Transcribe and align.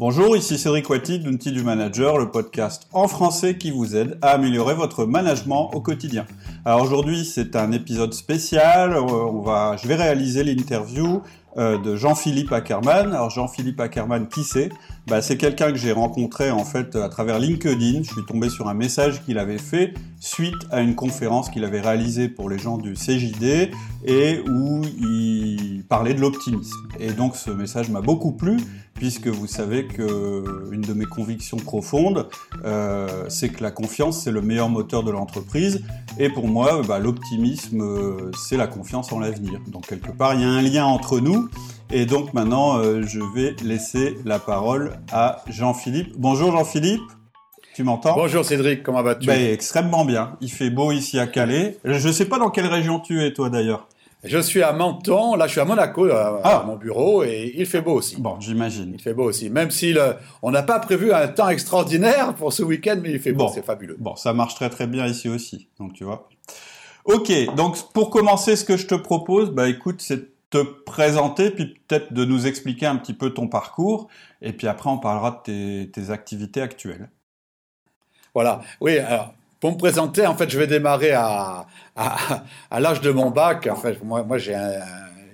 Bonjour, 0.00 0.36
ici 0.36 0.58
Cédric 0.58 0.88
Wati 0.90 1.18
d'Unti 1.18 1.50
du 1.50 1.64
Manager, 1.64 2.18
le 2.18 2.30
podcast 2.30 2.86
en 2.92 3.08
français 3.08 3.58
qui 3.58 3.72
vous 3.72 3.96
aide 3.96 4.16
à 4.22 4.28
améliorer 4.28 4.76
votre 4.76 5.06
management 5.06 5.72
au 5.74 5.80
quotidien. 5.80 6.24
Alors 6.64 6.82
aujourd'hui, 6.82 7.24
c'est 7.24 7.56
un 7.56 7.72
épisode 7.72 8.14
spécial. 8.14 8.92
Euh, 8.92 9.00
on 9.00 9.40
va, 9.40 9.76
je 9.76 9.88
vais 9.88 9.96
réaliser 9.96 10.44
l'interview 10.44 11.20
euh, 11.56 11.78
de 11.78 11.96
Jean-Philippe 11.96 12.52
Ackerman. 12.52 13.12
Alors 13.12 13.30
Jean-Philippe 13.30 13.80
Ackerman, 13.80 14.28
qui 14.28 14.44
c'est? 14.44 14.70
Bah, 15.06 15.22
C'est 15.22 15.36
quelqu'un 15.38 15.72
que 15.72 15.78
j'ai 15.78 15.92
rencontré 15.92 16.50
en 16.50 16.64
fait 16.64 16.94
à 16.96 17.08
travers 17.08 17.38
LinkedIn. 17.38 18.02
Je 18.02 18.12
suis 18.12 18.24
tombé 18.26 18.50
sur 18.50 18.68
un 18.68 18.74
message 18.74 19.24
qu'il 19.24 19.38
avait 19.38 19.58
fait 19.58 19.94
suite 20.20 20.54
à 20.70 20.80
une 20.80 20.94
conférence 20.94 21.48
qu'il 21.48 21.64
avait 21.64 21.80
réalisée 21.80 22.28
pour 22.28 22.50
les 22.50 22.58
gens 22.58 22.76
du 22.76 22.94
CJD 22.94 23.70
et 24.04 24.40
où 24.48 24.82
il 25.00 25.84
parlait 25.88 26.14
de 26.14 26.20
l'optimisme. 26.20 26.88
Et 27.00 27.12
donc 27.12 27.36
ce 27.36 27.50
message 27.50 27.88
m'a 27.88 28.00
beaucoup 28.00 28.32
plu 28.32 28.58
puisque 28.94 29.28
vous 29.28 29.46
savez 29.46 29.86
que 29.86 30.70
une 30.72 30.80
de 30.80 30.92
mes 30.92 31.04
convictions 31.04 31.56
profondes, 31.56 32.28
euh, 32.64 33.26
c'est 33.28 33.48
que 33.48 33.62
la 33.62 33.70
confiance 33.70 34.22
c'est 34.22 34.32
le 34.32 34.42
meilleur 34.42 34.68
moteur 34.68 35.04
de 35.04 35.10
l'entreprise. 35.10 35.82
Et 36.18 36.28
pour 36.28 36.48
moi, 36.48 36.82
bah, 36.86 36.98
l'optimisme 36.98 37.80
euh, 37.80 38.30
c'est 38.36 38.56
la 38.56 38.66
confiance 38.66 39.12
en 39.12 39.20
l'avenir. 39.20 39.60
Donc 39.68 39.86
quelque 39.86 40.10
part, 40.10 40.34
il 40.34 40.40
y 40.40 40.44
a 40.44 40.48
un 40.48 40.62
lien 40.62 40.84
entre 40.84 41.20
nous. 41.20 41.37
Et 41.90 42.04
donc 42.04 42.34
maintenant, 42.34 42.78
euh, 42.78 43.02
je 43.02 43.20
vais 43.34 43.56
laisser 43.64 44.18
la 44.24 44.38
parole 44.38 44.98
à 45.10 45.42
Jean-Philippe. 45.48 46.14
Bonjour 46.18 46.52
Jean-Philippe. 46.52 47.00
Tu 47.74 47.82
m'entends? 47.82 48.14
Bonjour 48.14 48.44
Cédric, 48.44 48.82
comment 48.82 49.02
vas-tu? 49.02 49.26
Ben, 49.26 49.52
Extrêmement 49.52 50.04
bien. 50.04 50.36
Il 50.40 50.50
fait 50.50 50.68
beau 50.68 50.92
ici 50.92 51.18
à 51.18 51.26
Calais. 51.26 51.78
Je 51.84 52.08
ne 52.08 52.12
sais 52.12 52.26
pas 52.26 52.38
dans 52.38 52.50
quelle 52.50 52.66
région 52.66 53.00
tu 53.00 53.24
es 53.24 53.32
toi 53.32 53.48
d'ailleurs. 53.48 53.88
Je 54.24 54.38
suis 54.38 54.62
à 54.62 54.72
Menton, 54.72 55.36
là 55.36 55.46
je 55.46 55.52
suis 55.52 55.60
à 55.60 55.64
Monaco, 55.64 56.10
à, 56.10 56.40
ah. 56.42 56.64
mon 56.66 56.76
bureau, 56.76 57.22
et 57.22 57.54
il 57.56 57.66
fait 57.66 57.80
beau 57.80 57.92
aussi. 57.92 58.20
Bon, 58.20 58.38
j'imagine. 58.40 58.90
Il 58.94 59.00
fait 59.00 59.14
beau 59.14 59.24
aussi, 59.24 59.48
même 59.48 59.70
si 59.70 59.94
on 60.42 60.50
n'a 60.50 60.64
pas 60.64 60.80
prévu 60.80 61.12
un 61.12 61.28
temps 61.28 61.48
extraordinaire 61.48 62.34
pour 62.34 62.52
ce 62.52 62.64
week-end, 62.64 62.96
mais 63.00 63.12
il 63.12 63.20
fait 63.20 63.32
beau, 63.32 63.48
c'est 63.54 63.64
fabuleux. 63.64 63.96
Bon, 63.98 64.16
ça 64.16 64.32
marche 64.32 64.56
très 64.56 64.70
très 64.70 64.88
bien 64.88 65.06
ici 65.06 65.28
aussi, 65.28 65.68
donc 65.78 65.92
tu 65.92 66.02
vois. 66.02 66.28
Ok, 67.04 67.32
donc 67.54 67.76
pour 67.92 68.10
commencer, 68.10 68.56
ce 68.56 68.64
que 68.64 68.76
je 68.76 68.88
te 68.88 68.96
propose, 68.96 69.50
bah 69.50 69.68
écoute, 69.68 70.00
c'est 70.00 70.16
de 70.16 70.28
te 70.50 70.62
présenter, 70.62 71.50
puis 71.50 71.78
peut-être 71.86 72.12
de 72.12 72.24
nous 72.24 72.46
expliquer 72.46 72.86
un 72.86 72.96
petit 72.96 73.14
peu 73.14 73.30
ton 73.30 73.48
parcours, 73.48 74.08
et 74.40 74.52
puis 74.52 74.66
après 74.66 74.88
on 74.88 74.98
parlera 74.98 75.30
de 75.30 75.84
tes, 75.84 75.90
tes 75.90 76.10
activités 76.10 76.62
actuelles. 76.62 77.10
Voilà, 78.34 78.60
oui, 78.80 78.98
alors 78.98 79.34
pour 79.60 79.72
me 79.72 79.76
présenter, 79.76 80.24
en 80.26 80.36
fait, 80.36 80.48
je 80.48 80.58
vais 80.58 80.68
démarrer 80.68 81.10
à, 81.12 81.66
à, 81.96 82.44
à 82.70 82.80
l'âge 82.80 83.00
de 83.00 83.10
mon 83.10 83.30
bac. 83.30 83.66
En 83.66 83.74
fait, 83.74 84.02
moi, 84.04 84.22
moi 84.22 84.38
j'ai 84.38 84.54
un, 84.54 84.80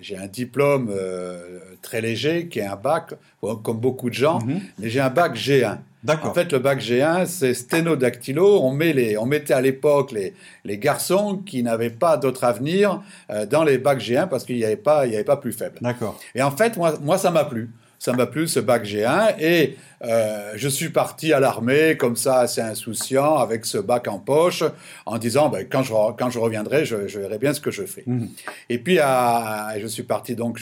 j'ai 0.00 0.16
un 0.16 0.26
diplôme 0.26 0.90
euh, 0.90 1.60
très 1.82 2.00
léger 2.00 2.48
qui 2.48 2.58
est 2.58 2.66
un 2.66 2.76
bac, 2.76 3.14
comme 3.40 3.78
beaucoup 3.78 4.10
de 4.10 4.14
gens, 4.14 4.40
mhm. 4.40 4.60
mais 4.78 4.90
j'ai 4.90 5.00
un 5.00 5.10
bac 5.10 5.34
G1. 5.34 5.78
En 6.08 6.34
fait, 6.34 6.52
le 6.52 6.58
bac 6.58 6.80
G1, 6.80 7.26
c'est 7.26 7.54
sténodactylo. 7.54 8.60
On, 8.62 8.72
met 8.72 8.92
les, 8.92 9.16
on 9.16 9.26
mettait 9.26 9.54
à 9.54 9.60
l'époque 9.60 10.12
les, 10.12 10.34
les 10.64 10.78
garçons 10.78 11.38
qui 11.44 11.62
n'avaient 11.62 11.90
pas 11.90 12.16
d'autre 12.16 12.44
avenir 12.44 13.02
euh, 13.30 13.46
dans 13.46 13.64
les 13.64 13.78
bacs 13.78 14.00
G1 14.00 14.28
parce 14.28 14.44
qu'il 14.44 14.56
n'y 14.56 14.64
avait, 14.64 14.76
pas, 14.76 15.06
il 15.06 15.12
y 15.12 15.14
avait 15.14 15.24
pas 15.24 15.38
plus 15.38 15.52
faible. 15.52 15.78
D'accord. 15.80 16.18
Et 16.34 16.42
en 16.42 16.50
fait, 16.50 16.76
moi, 16.76 16.94
moi 17.00 17.16
ça 17.18 17.30
m'a 17.30 17.44
plu 17.44 17.70
ça 18.04 18.12
m'a 18.12 18.26
plu 18.26 18.46
ce 18.46 18.60
bac 18.60 18.84
G1 18.84 19.40
et 19.40 19.78
euh, 20.04 20.52
je 20.56 20.68
suis 20.68 20.90
parti 20.90 21.32
à 21.32 21.40
l'armée 21.40 21.96
comme 21.96 22.16
ça 22.16 22.40
assez 22.40 22.60
insouciant 22.60 23.36
avec 23.36 23.64
ce 23.64 23.78
bac 23.78 24.08
en 24.08 24.18
poche 24.18 24.62
en 25.06 25.16
disant 25.16 25.48
ben, 25.48 25.66
quand, 25.66 25.82
je, 25.82 25.94
quand 26.18 26.28
je 26.28 26.38
reviendrai 26.38 26.84
je, 26.84 26.96
verrai 26.96 27.38
bien 27.38 27.54
ce 27.54 27.62
que 27.62 27.70
je 27.70 27.84
fais. 27.84 28.04
Mmh. 28.06 28.26
Et 28.68 28.76
puis 28.76 28.96
je 28.96 29.86
suis 29.86 30.02
parti 30.02 30.34
donc 30.34 30.60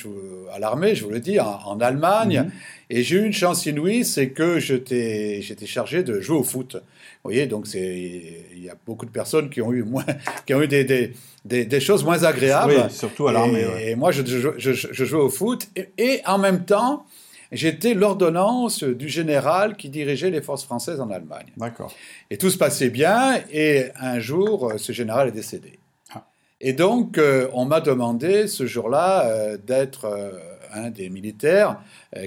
à 0.55 0.61
l'armée, 0.61 0.95
je 0.95 1.03
vous 1.03 1.11
le 1.11 1.19
dis, 1.19 1.41
en, 1.41 1.81
Allemagne 1.81 2.43
mmh. 2.43 2.51
et 2.91 3.03
j'ai 3.03 3.17
eu 3.17 3.25
une 3.25 3.33
chance 3.33 3.67
inouïe, 3.67 4.05
c'est 4.05 4.29
que 4.29 4.61
j'étais 4.61 5.43
chargé 5.67 6.05
de 6.05 6.21
jouer 6.21 6.37
au 6.37 6.45
foot. 6.45 6.77
Vous 7.25 7.31
voyez, 7.31 7.47
donc 7.47 7.67
il 7.75 8.63
y 8.63 8.71
a 8.71 8.77
beaucoup 8.87 9.07
de 9.07 9.11
personnes 9.11 9.51
qui 9.51 9.61
ont 9.61 9.73
eu 9.73 9.83
moins, 9.83 10.07
qui 10.47 10.55
ont 10.55 10.63
eu 10.63 10.69
des, 10.69 10.85
des, 10.85 11.65
des, 11.65 11.81
choses 11.81 12.05
moins 12.05 12.23
agréables. 12.23 12.75
Oui, 12.77 12.91
surtout 12.91 13.27
à 13.27 13.33
l'armée. 13.33 13.67
Et, 13.85 13.97
moi, 13.97 14.13
je, 14.13 14.23
je, 14.25 15.05
jouais 15.05 15.21
au 15.21 15.29
foot 15.29 15.69
et 15.99 16.21
en 16.25 16.39
même 16.39 16.65
temps, 16.65 17.05
J'étais 17.53 17.93
l'ordonnance 17.93 18.83
du 18.83 19.11
général 19.11 19.77
qui 19.77 19.91
dirigeait 19.91 20.31
les 20.31 20.41
forces 20.41 20.65
françaises 20.65 21.01
en 21.01 21.11
Allemagne. 21.11 21.53
D'accord. 21.59 21.93
Et 22.31 22.39
tout 22.39 22.49
se 22.49 22.57
passait 22.57 22.89
bien, 22.89 23.41
et 23.53 23.89
un 24.01 24.19
jour, 24.21 24.73
ce 24.79 24.93
général 24.93 25.29
est 25.29 25.33
décédé. 25.33 25.79
Ah. 26.15 26.25
Et 26.63 26.73
donc, 26.73 27.19
euh, 27.19 27.49
on 27.53 27.67
m'a 27.67 27.83
demandé 27.83 28.49
ce 28.49 28.67
jour-là 28.67 29.27
euh, 29.27 29.59
d'être 29.59 30.07
euh, 30.07 30.31
un 30.73 30.89
des 30.89 31.11
militaires 31.11 31.79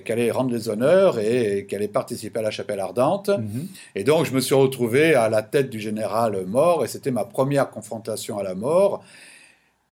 qui 0.06 0.12
allait 0.12 0.30
rendre 0.30 0.52
les 0.52 0.69
honneurs 0.69 1.18
et 1.18 1.66
qui 1.68 1.75
allait 1.75 1.88
participer 1.88 2.40
à 2.40 2.44
la 2.44 2.52
chapelle 2.52 2.80
ardente. 2.80 3.30
Mhm. 3.30 3.68
Et 3.96 4.03
donc, 4.03 4.25
je 4.25 4.34
me 4.34 4.40
suis 4.40 4.53
retrouvé 4.53 5.16
à 5.16 5.30
la 5.30 5.42
tête 5.42 5.72
du 5.72 5.80
général 5.80 6.46
mort, 6.46 6.86
et 6.86 6.88
c'était 6.88 7.09
ma 7.09 7.25
première 7.25 7.72
confrontation 7.72 8.38
à 8.38 8.44
la 8.44 8.53
mort. 8.53 9.03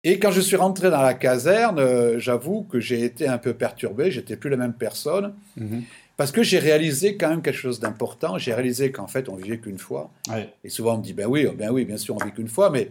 Et 0.04 0.18
quand 0.18 0.32
je 0.32 0.40
suis 0.40 0.56
rentré 0.56 0.90
dans 0.90 1.02
la 1.02 1.14
caserne, 1.14 1.78
euh, 1.78 2.18
j'avoue 2.18 2.62
que 2.62 2.80
j'ai 2.80 3.04
été 3.04 3.28
un 3.28 3.38
peu 3.38 3.54
perturbé, 3.54 4.10
j'étais 4.10 4.36
plus 4.36 4.50
la 4.50 4.56
même 4.56 4.72
personne, 4.72 5.32
mhm. 5.56 5.82
parce 6.16 6.32
que 6.32 6.42
j'ai 6.42 6.58
réalisé 6.58 7.16
quand 7.16 7.28
même 7.28 7.42
quelque 7.42 7.58
chose 7.58 7.78
d'important. 7.78 8.36
J'ai 8.36 8.52
réalisé 8.52 8.90
qu'en 8.90 9.06
fait, 9.06 9.28
on 9.28 9.36
vivait 9.36 9.58
qu'une 9.58 9.78
fois. 9.78 10.10
Et 10.64 10.68
souvent, 10.70 10.94
on 10.94 10.98
me 10.98 11.04
dit, 11.04 11.12
ben 11.12 11.26
oui, 11.26 11.46
ben 11.56 11.70
oui, 11.70 11.84
bien 11.84 11.98
sûr, 11.98 12.16
on 12.20 12.24
vit 12.24 12.32
qu'une 12.32 12.48
fois, 12.48 12.70
mais 12.70 12.90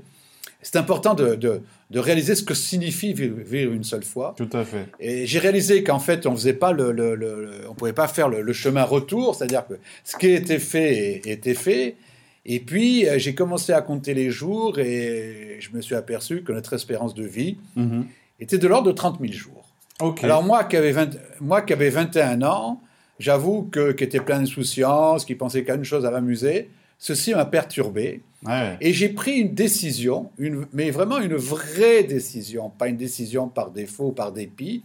c'est 0.62 0.78
important 0.78 1.14
de, 1.14 1.36
de, 1.36 2.00
réaliser 2.00 2.36
ce 2.36 2.44
que 2.44 2.54
signifie 2.54 3.14
vivre, 3.14 3.74
une 3.74 3.84
seule 3.84 4.04
fois. 4.04 4.34
Tout 4.38 4.50
à 4.54 4.64
fait. 4.64 4.88
Et 5.00 5.26
j'ai 5.26 5.40
réalisé 5.40 5.84
qu'en 5.84 6.00
fait, 6.00 6.26
on 6.26 6.36
faisait 6.36 6.54
pas 6.54 6.72
le, 6.72 6.92
le, 6.92 7.64
on 7.70 7.74
pouvait 7.74 7.94
pas 7.94 8.08
faire 8.08 8.30
le, 8.30 8.54
chemin 8.54 8.84
retour, 8.84 9.36
c'est-à-dire 9.36 9.66
que 9.68 9.74
ce 10.04 10.16
qui 10.18 10.30
était 10.30 10.60
fait 10.60 11.22
était 11.26 11.56
fait. 11.56 11.96
Et 12.46 12.60
puis, 12.60 13.08
euh, 13.08 13.20
j'ai 13.20 13.36
commencé 13.36 13.72
à 13.72 13.82
compter 13.82 14.14
les 14.14 14.32
jours 14.32 14.80
et 14.80 15.58
je 15.60 15.70
me 15.76 15.82
suis 15.82 15.96
aperçu 15.96 16.44
que 16.44 16.52
notre 16.52 16.74
espérance 16.74 17.14
de 17.14 17.24
vie 17.24 17.58
mhm. 17.76 18.06
était 18.40 18.58
de 18.58 18.68
l'ordre 18.68 18.88
de 18.88 18.94
30 18.94 19.20
000 19.20 19.34
jours. 19.34 19.68
Alors, 20.24 20.44
moi 20.44 20.64
qui 20.64 20.78
avais, 20.78 20.92
20, 20.92 21.10
moi 21.40 21.62
qui 21.62 21.74
avais 21.74 21.90
21 21.90 22.42
ans, 22.42 22.82
j'avoue 23.20 23.64
que 23.72 23.92
qui 23.92 24.04
était 24.04 24.20
plein 24.20 24.40
d'insouciance, 24.40 25.26
qui 25.26 25.36
pensait 25.36 25.64
qu'à 25.64 25.76
une 25.76 25.84
chose 25.84 26.06
à 26.06 26.12
m'amuser, 26.12 26.70
ceci 26.98 27.36
m'a 27.36 27.46
perturbé. 27.46 28.22
Et 28.80 28.94
j'ai 28.94 29.10
pris 29.10 29.34
une 29.34 29.54
décision, 29.54 30.32
une, 30.40 30.66
mais 30.74 30.90
vraiment 30.90 31.20
une 31.20 31.36
vraie 31.36 32.04
décision, 32.04 32.72
pas 32.72 32.88
une 32.88 32.98
décision 32.98 33.48
par 33.48 33.70
défaut, 33.70 34.12
par 34.12 34.32
dépit. 34.32 34.82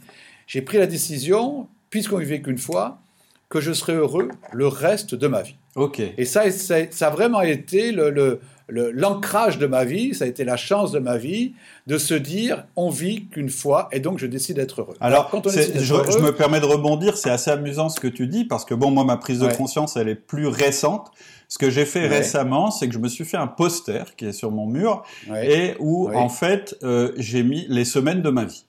J'ai 0.47 0.61
pris 0.61 0.77
la 0.77 0.87
décision, 0.87 1.67
puisqu'on 1.89 2.19
vivait 2.19 2.43
qu'une 2.43 2.59
fois, 2.59 3.01
que 3.49 3.61
je 3.61 3.73
serais 3.73 3.95
heureux 3.95 4.29
le 4.53 4.67
reste 4.67 5.15
de 5.15 5.27
ma 5.29 5.43
vie. 5.43 5.57
Ok. 5.77 6.01
Et 6.17 6.25
ça, 6.25 6.51
ça, 6.51 7.07
a 7.07 7.11
vraiment 7.11 7.43
été 7.43 7.93
le, 7.93 8.41
l'ancrage 8.69 9.59
de 9.59 9.67
ma 9.67 9.85
vie, 9.85 10.15
ça 10.15 10.25
a 10.25 10.27
été 10.27 10.43
la 10.45 10.57
chance 10.57 10.91
de 10.91 10.99
ma 10.99 11.17
vie 11.17 11.53
de 11.87 11.99
se 11.99 12.15
dire 12.15 12.65
on 12.75 12.91
vit 12.91 13.27
qu'une 13.27 13.51
fois 13.51 13.89
et 13.93 14.01
donc 14.01 14.19
je 14.19 14.27
décide 14.27 14.57
d'être 14.57 14.81
heureux. 14.81 14.97
Alors, 15.01 15.31
quand 15.31 15.47
on 15.47 15.51
je, 15.51 15.61
je, 15.61 16.19
me 16.19 16.31
permets 16.31 16.61
de 16.61 16.65
rebondir, 16.65 17.17
c'est 17.17 17.31
assez 17.31 17.51
amusant 17.51 17.89
ce 17.89 18.01
que 18.01 18.09
tu 18.09 18.27
dis 18.27 18.45
parce 18.45 18.65
que 18.65 18.75
bon 18.75 18.91
moi 18.91 19.05
ma 19.05 19.17
prise 19.17 19.39
de 19.39 19.53
conscience 19.53 19.97
elle 19.97 20.09
est 20.09 20.17
plus 20.17 20.49
récente. 20.49 21.11
Ce 21.49 21.59
que 21.59 21.71
j'ai 21.71 21.85
fait 21.85 22.09
récemment, 22.09 22.73
c'est 22.73 22.89
que 22.89 22.95
je 22.95 22.99
me 22.99 23.07
suis 23.07 23.25
fait 23.25 23.37
un 23.37 23.47
poster 23.47 24.17
qui 24.17 24.25
est 24.25 24.33
sur 24.33 24.51
mon 24.51 24.67
mur 24.67 25.05
et 25.43 25.75
où 25.79 26.11
en 26.13 26.29
fait 26.29 26.77
euh, 26.83 27.13
j'ai 27.19 27.45
mis 27.45 27.67
les 27.69 27.85
semaines 27.85 28.23
de 28.23 28.31
ma 28.31 28.45
vie. 28.45 28.65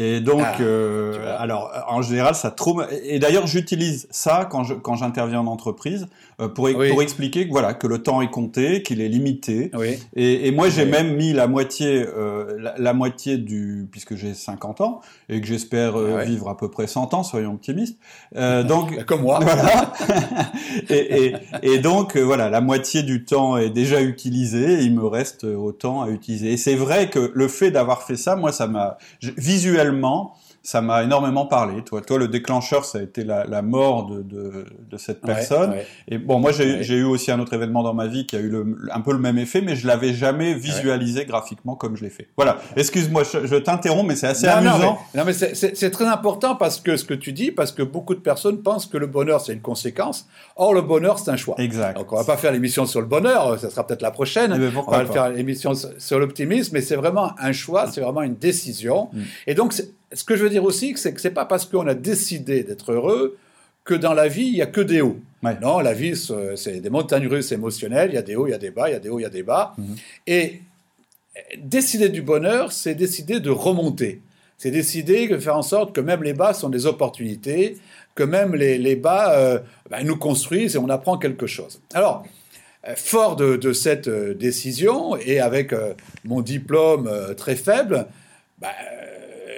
Et 0.00 0.20
donc, 0.20 0.40
ah, 0.42 0.56
euh, 0.62 1.36
alors 1.38 1.70
en 1.86 2.00
général, 2.00 2.34
ça 2.34 2.50
trop. 2.50 2.80
Et 3.04 3.18
d'ailleurs, 3.18 3.46
j'utilise 3.46 4.08
ça 4.10 4.48
quand 4.50 4.64
je 4.64 4.72
quand 4.72 4.94
j'interviens 4.94 5.40
en 5.40 5.46
entreprise 5.46 6.06
euh, 6.40 6.48
pour 6.48 6.70
pour 6.70 7.02
expliquer 7.02 7.46
que 7.46 7.52
voilà 7.52 7.74
que 7.74 7.86
le 7.86 8.02
temps 8.02 8.22
est 8.22 8.30
compté, 8.30 8.82
qu'il 8.82 9.02
est 9.02 9.08
limité. 9.08 9.70
Oui. 9.74 9.98
Et, 10.16 10.48
et 10.48 10.52
moi, 10.52 10.70
j'ai 10.70 10.86
même 10.86 11.16
mis 11.16 11.34
la 11.34 11.46
moitié 11.46 12.06
euh, 12.16 12.72
la, 12.78 12.94
moitié 12.94 13.36
du 13.36 13.86
puisque 13.92 14.16
j'ai 14.16 14.32
50 14.32 14.80
ans 14.80 15.02
et 15.28 15.38
que 15.38 15.46
j'espère 15.46 15.98
euh, 15.98 16.18
ah 16.18 16.24
vivre 16.24 16.48
à 16.48 16.56
peu 16.56 16.70
près 16.70 16.86
100 16.86 17.12
ans, 17.12 17.22
soyons 17.22 17.52
optimistes. 17.52 17.98
Euh, 18.36 18.62
donc 18.62 19.04
comme 19.04 19.20
moi. 19.20 19.40
Voilà. 19.42 19.92
et, 20.88 21.24
et, 21.24 21.34
et, 21.62 21.78
donc 21.78 22.16
voilà, 22.16 22.48
la 22.48 22.62
moitié 22.62 23.02
du 23.02 23.26
temps 23.26 23.58
est 23.58 23.68
déjà 23.68 24.00
utilisé. 24.00 24.80
Et 24.80 24.84
il 24.84 24.94
me 24.94 25.06
reste 25.06 25.44
autant 25.44 26.00
à 26.02 26.08
utiliser. 26.08 26.52
Et 26.52 26.56
c'est 26.56 26.74
vrai 26.74 27.10
que 27.10 27.32
le 27.34 27.48
fait 27.48 27.70
d'avoir 27.70 28.02
fait 28.02 28.16
ça, 28.16 28.34
moi, 28.34 28.50
ça 28.50 28.66
m'a 28.66 28.96
visuellement 29.36 29.89
finalement 29.90 30.39
ça 30.62 30.82
m'a 30.82 31.02
énormément 31.02 31.46
parlé. 31.46 31.82
Toi, 31.82 32.02
toi, 32.02 32.18
le 32.18 32.28
déclencheur, 32.28 32.84
ça 32.84 32.98
a 32.98 33.02
été 33.02 33.24
la, 33.24 33.62
mort 33.62 34.06
de, 34.06 34.22
de, 34.22 34.96
cette 34.98 35.22
personne. 35.22 35.74
Et 36.08 36.18
bon, 36.18 36.38
moi, 36.38 36.52
j'ai 36.52 36.94
eu 36.96 37.04
aussi 37.04 37.30
un 37.30 37.40
autre 37.40 37.54
événement 37.54 37.82
dans 37.82 37.94
ma 37.94 38.06
vie 38.06 38.26
qui 38.26 38.36
a 38.36 38.40
eu 38.40 38.48
le, 38.48 38.76
un 38.92 39.00
peu 39.00 39.12
le 39.12 39.18
même 39.18 39.38
effet, 39.38 39.62
mais 39.62 39.74
je 39.74 39.86
l'avais 39.86 40.12
jamais 40.12 40.54
visualisé 40.54 41.24
graphiquement 41.24 41.76
comme 41.76 41.96
je 41.96 42.04
l'ai 42.04 42.10
fait. 42.10 42.28
Voilà. 42.36 42.58
Excuse-moi, 42.76 43.22
je, 43.24 43.56
t'interromps, 43.56 44.06
mais 44.06 44.16
c'est 44.16 44.26
assez 44.26 44.46
amusant. 44.46 44.98
Non, 45.14 45.24
mais, 45.24 45.32
c'est 45.32 45.90
très 45.90 46.06
important 46.06 46.56
parce 46.56 46.80
que 46.80 46.96
ce 46.96 47.04
que 47.04 47.14
tu 47.14 47.32
dis, 47.32 47.50
parce 47.50 47.72
que 47.72 47.82
beaucoup 47.82 48.14
de 48.14 48.20
personnes 48.20 48.62
pensent 48.62 48.86
que 48.86 48.98
le 48.98 49.06
bonheur 49.06 49.40
c'est 49.40 49.52
une 49.52 49.60
conséquence. 49.60 50.28
Or, 50.56 50.74
le 50.74 50.82
bonheur 50.82 51.18
c'est 51.18 51.30
un 51.30 51.36
choix. 51.36 51.54
Exact. 51.58 51.96
Donc, 51.96 52.12
on 52.12 52.16
va 52.16 52.24
pas 52.24 52.36
faire 52.36 52.52
l'émission 52.52 52.86
sur 52.86 53.00
le 53.00 53.06
bonheur, 53.06 53.58
ça 53.58 53.70
sera 53.70 53.86
peut-être 53.86 54.02
la 54.02 54.10
prochaine. 54.10 54.52
Eh 54.54 54.58
ben, 54.58 54.72
on 54.86 54.90
va 54.90 55.04
faire 55.06 55.30
l'émission 55.30 55.72
sur 55.74 56.18
l'optimisme, 56.18 56.74
mais 56.74 56.80
c'est 56.80 56.96
vraiment 56.96 57.32
un 57.38 57.52
choix, 57.52 57.86
c'est 57.90 58.00
vraiment 58.00 58.22
une 58.22 58.36
décision. 58.36 59.08
Mm. 59.12 59.20
Et 59.46 59.54
donc, 59.54 59.72
ce 60.12 60.24
que 60.24 60.36
je 60.36 60.42
veux 60.42 60.50
dire 60.50 60.64
aussi, 60.64 60.94
c'est 60.96 61.12
que 61.12 61.20
c'est 61.20 61.30
pas 61.30 61.44
parce 61.44 61.66
qu'on 61.66 61.86
a 61.86 61.94
décidé 61.94 62.62
d'être 62.64 62.92
heureux 62.92 63.38
que 63.84 63.94
dans 63.94 64.14
la 64.14 64.28
vie, 64.28 64.46
il 64.46 64.54
n'y 64.54 64.62
a 64.62 64.66
que 64.66 64.80
des 64.80 65.00
hauts. 65.00 65.18
Non, 65.42 65.80
la 65.80 65.94
vie, 65.94 66.14
c'est 66.56 66.80
des 66.80 66.90
montagnes 66.90 67.26
russes 67.26 67.52
émotionnelles. 67.52 68.10
Il 68.12 68.14
y 68.14 68.18
a 68.18 68.22
des 68.22 68.36
hauts, 68.36 68.46
il 68.46 68.50
y 68.50 68.54
a 68.54 68.58
des 68.58 68.70
bas, 68.70 68.88
il 68.88 68.92
y 68.92 68.96
a 68.96 68.98
des 68.98 69.08
hauts, 69.08 69.18
il 69.18 69.22
y 69.22 69.26
a 69.26 69.30
des 69.30 69.42
bas. 69.42 69.74
Mhm. 69.78 69.96
Et 70.26 70.60
décider 71.58 72.08
du 72.08 72.22
bonheur, 72.22 72.72
c'est 72.72 72.94
décider 72.94 73.40
de 73.40 73.50
remonter. 73.50 74.20
C'est 74.58 74.70
décider 74.70 75.26
de 75.28 75.38
faire 75.38 75.56
en 75.56 75.62
sorte 75.62 75.94
que 75.94 76.00
même 76.00 76.22
les 76.22 76.34
bas 76.34 76.52
sont 76.52 76.68
des 76.68 76.86
opportunités, 76.86 77.78
que 78.14 78.22
même 78.22 78.54
les, 78.54 78.96
bas 78.96 79.32
euh, 79.32 79.58
ben, 79.88 80.04
nous 80.04 80.16
construisent 80.16 80.74
et 80.74 80.78
on 80.78 80.90
apprend 80.90 81.16
quelque 81.16 81.46
chose. 81.46 81.80
Alors, 81.94 82.24
euh, 82.86 82.94
fort 82.96 83.36
de, 83.36 83.72
cette 83.72 84.08
euh, 84.08 84.34
décision 84.34 85.16
et 85.16 85.40
avec 85.40 85.74
mon 86.24 86.42
diplôme 86.42 87.10
très 87.36 87.56
faible, 87.56 88.06
ben, 88.58 88.68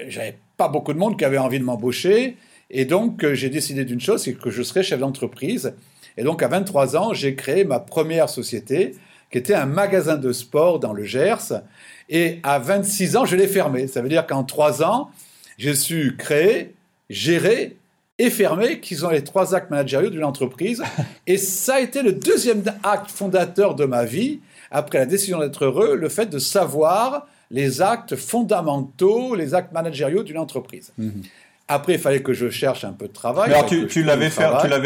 j'avais 0.08 0.38
pas 0.56 0.68
beaucoup 0.68 0.92
de 0.92 0.98
monde 0.98 1.18
qui 1.18 1.24
avait 1.24 1.38
envie 1.38 1.58
de 1.58 1.64
m'embaucher. 1.64 2.36
Et 2.70 2.84
donc, 2.84 3.26
j'ai 3.32 3.50
décidé 3.50 3.84
d'une 3.84 4.00
chose, 4.00 4.22
c'est 4.22 4.34
que 4.34 4.50
je 4.50 4.62
serais 4.62 4.82
chef 4.82 5.00
d'entreprise. 5.00 5.74
Et 6.16 6.24
donc, 6.24 6.42
à 6.42 6.48
23 6.48 6.96
ans, 6.96 7.14
j'ai 7.14 7.34
créé 7.34 7.64
ma 7.64 7.80
première 7.80 8.28
société, 8.28 8.94
qui 9.30 9.38
était 9.38 9.54
un 9.54 9.66
magasin 9.66 10.16
de 10.16 10.32
sport 10.32 10.78
dans 10.78 10.92
le 10.92 11.04
Gers. 11.04 11.62
Et 12.08 12.40
à 12.42 12.58
26 12.58 13.16
ans, 13.16 13.24
je 13.24 13.36
l'ai 13.36 13.46
fermé. 13.46 13.86
Ça 13.86 14.02
veut 14.02 14.08
dire 14.08 14.26
qu'en 14.26 14.44
3 14.44 14.82
ans, 14.82 15.10
j'ai 15.58 15.74
su 15.74 16.16
créer, 16.18 16.74
gérer 17.08 17.76
et 18.18 18.30
fermer, 18.30 18.80
qui 18.80 18.96
sont 18.96 19.10
les 19.10 19.24
trois 19.24 19.54
actes 19.54 19.70
managériaux 19.70 20.10
d'une 20.10 20.24
entreprise. 20.24 20.82
Et 21.26 21.38
ça 21.38 21.76
a 21.76 21.80
été 21.80 22.02
le 22.02 22.12
deuxième 22.12 22.62
acte 22.82 23.10
fondateur 23.10 23.74
de 23.74 23.84
ma 23.84 24.04
vie, 24.04 24.40
après 24.70 24.98
la 24.98 25.06
décision 25.06 25.38
d'être 25.40 25.64
heureux, 25.64 25.96
le 25.96 26.08
fait 26.08 26.26
de 26.26 26.38
savoir 26.38 27.26
les 27.52 27.82
actes 27.82 28.16
fondamentaux, 28.16 29.34
les 29.34 29.54
actes 29.54 29.72
managériaux 29.72 30.24
d'une 30.24 30.38
entreprise. 30.38 30.92
Mhm. 30.98 31.22
Après, 31.68 31.94
il 31.94 31.98
fallait 31.98 32.22
que 32.22 32.32
je 32.32 32.50
cherche 32.50 32.84
un 32.84 32.92
peu 32.92 33.06
de 33.06 33.12
travail. 33.12 33.50
alors, 33.50 33.66
tu, 33.66 33.86
tu 33.86 34.02
l'avais 34.02 34.28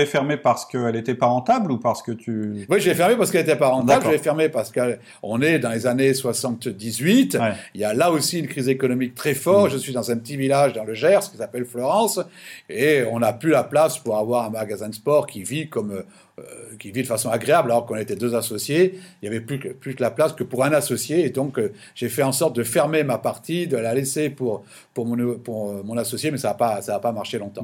fermé 0.07 0.37
parce 0.37 0.67
qu'elle 0.67 0.93
n'était 0.93 1.15
pas 1.15 1.27
rentable 1.27 1.73
ou 1.73 1.79
parce 1.79 2.03
que 2.03 2.13
tu... 2.13 2.67
Oui, 2.69 2.81
je 2.81 2.91
l'ai 2.91 2.95
fermé 2.95 3.17
parce 3.17 3.31
qu'elle 3.31 3.45
n'était 3.45 3.57
pas 3.57 3.69
rentable. 3.69 4.05
Je 4.05 4.11
l'ai 4.11 4.19
fermé 4.19 4.49
parce 4.49 4.71
qu'on 4.71 5.41
est 5.41 5.59
dans 5.59 5.71
les 5.71 5.87
années 5.87 6.15
78. 6.15 7.39
Il 7.75 7.81
y 7.81 7.85
a 7.85 7.95
là 7.95 8.13
aussi 8.13 8.39
une 8.39 8.47
crise 8.47 8.69
économique 8.69 9.15
très 9.15 9.35
forte. 9.35 9.71
Mm. 9.71 9.73
Je 9.73 9.79
suis 9.79 9.93
dans 9.95 10.11
un 10.11 10.17
petit 10.17 10.37
village 10.37 10.75
dans 10.75 10.85
le 10.85 10.95
Gers 10.95 11.31
qui 11.31 11.39
s'appelle 11.39 11.65
Florence. 11.65 12.21
Et 12.69 13.03
on 13.11 13.21
n'a 13.21 13.33
plus 13.33 13.51
la 13.51 13.65
place 13.65 13.99
pour 13.99 14.19
avoir 14.19 14.45
un 14.45 14.51
magasin 14.51 14.89
de 14.89 14.95
sport 14.95 15.27
qui 15.27 15.43
vit 15.43 15.69
comme 15.69 16.05
euh, 16.38 16.77
qui 16.79 16.91
vit 16.91 17.00
de 17.03 17.06
façon 17.06 17.31
agréable, 17.31 17.71
alors 17.71 17.87
qu'on 17.87 17.97
était 17.97 18.15
deux 18.15 18.35
associés. 18.35 19.00
Il 19.23 19.29
n'y 19.31 19.35
avait 19.35 19.44
plus 19.44 19.59
que, 19.59 19.69
plus 19.69 19.94
que 19.94 20.03
la 20.03 20.11
place 20.11 20.35
que 20.35 20.44
pour 20.44 20.65
un 20.65 20.73
associé. 20.73 21.25
Et 21.25 21.31
donc, 21.31 21.59
euh, 21.59 21.73
j'ai 21.94 22.11
fait 22.11 22.23
en 22.23 22.33
sorte 22.33 22.55
de 22.55 22.62
fermer 22.62 23.05
ma 23.05 23.17
partie, 23.17 23.67
de 23.67 23.79
la 23.79 23.94
laisser 23.94 24.29
pour, 24.29 24.62
pour, 24.93 25.06
mon, 25.06 25.38
pour 25.38 25.71
euh, 25.71 25.83
mon 25.83 25.97
associé, 25.97 26.31
mais 26.31 26.37
ça 26.37 26.49
n'a 26.49 26.55
pas, 26.55 26.83
ça 26.83 26.99
pas 26.99 27.12
marché 27.12 27.38
longtemps. 27.38 27.62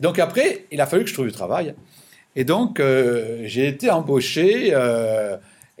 Donc, 0.00 0.18
après, 0.18 0.64
il 0.70 0.80
a 0.80 0.86
fallu 0.86 1.04
que 1.04 1.10
je 1.10 1.14
trouve 1.14 1.26
du 1.26 1.32
travail. 1.32 1.74
Et 2.34 2.44
donc, 2.44 2.80
j'ai 2.80 3.68
été 3.68 3.90
embauché, 3.90 4.68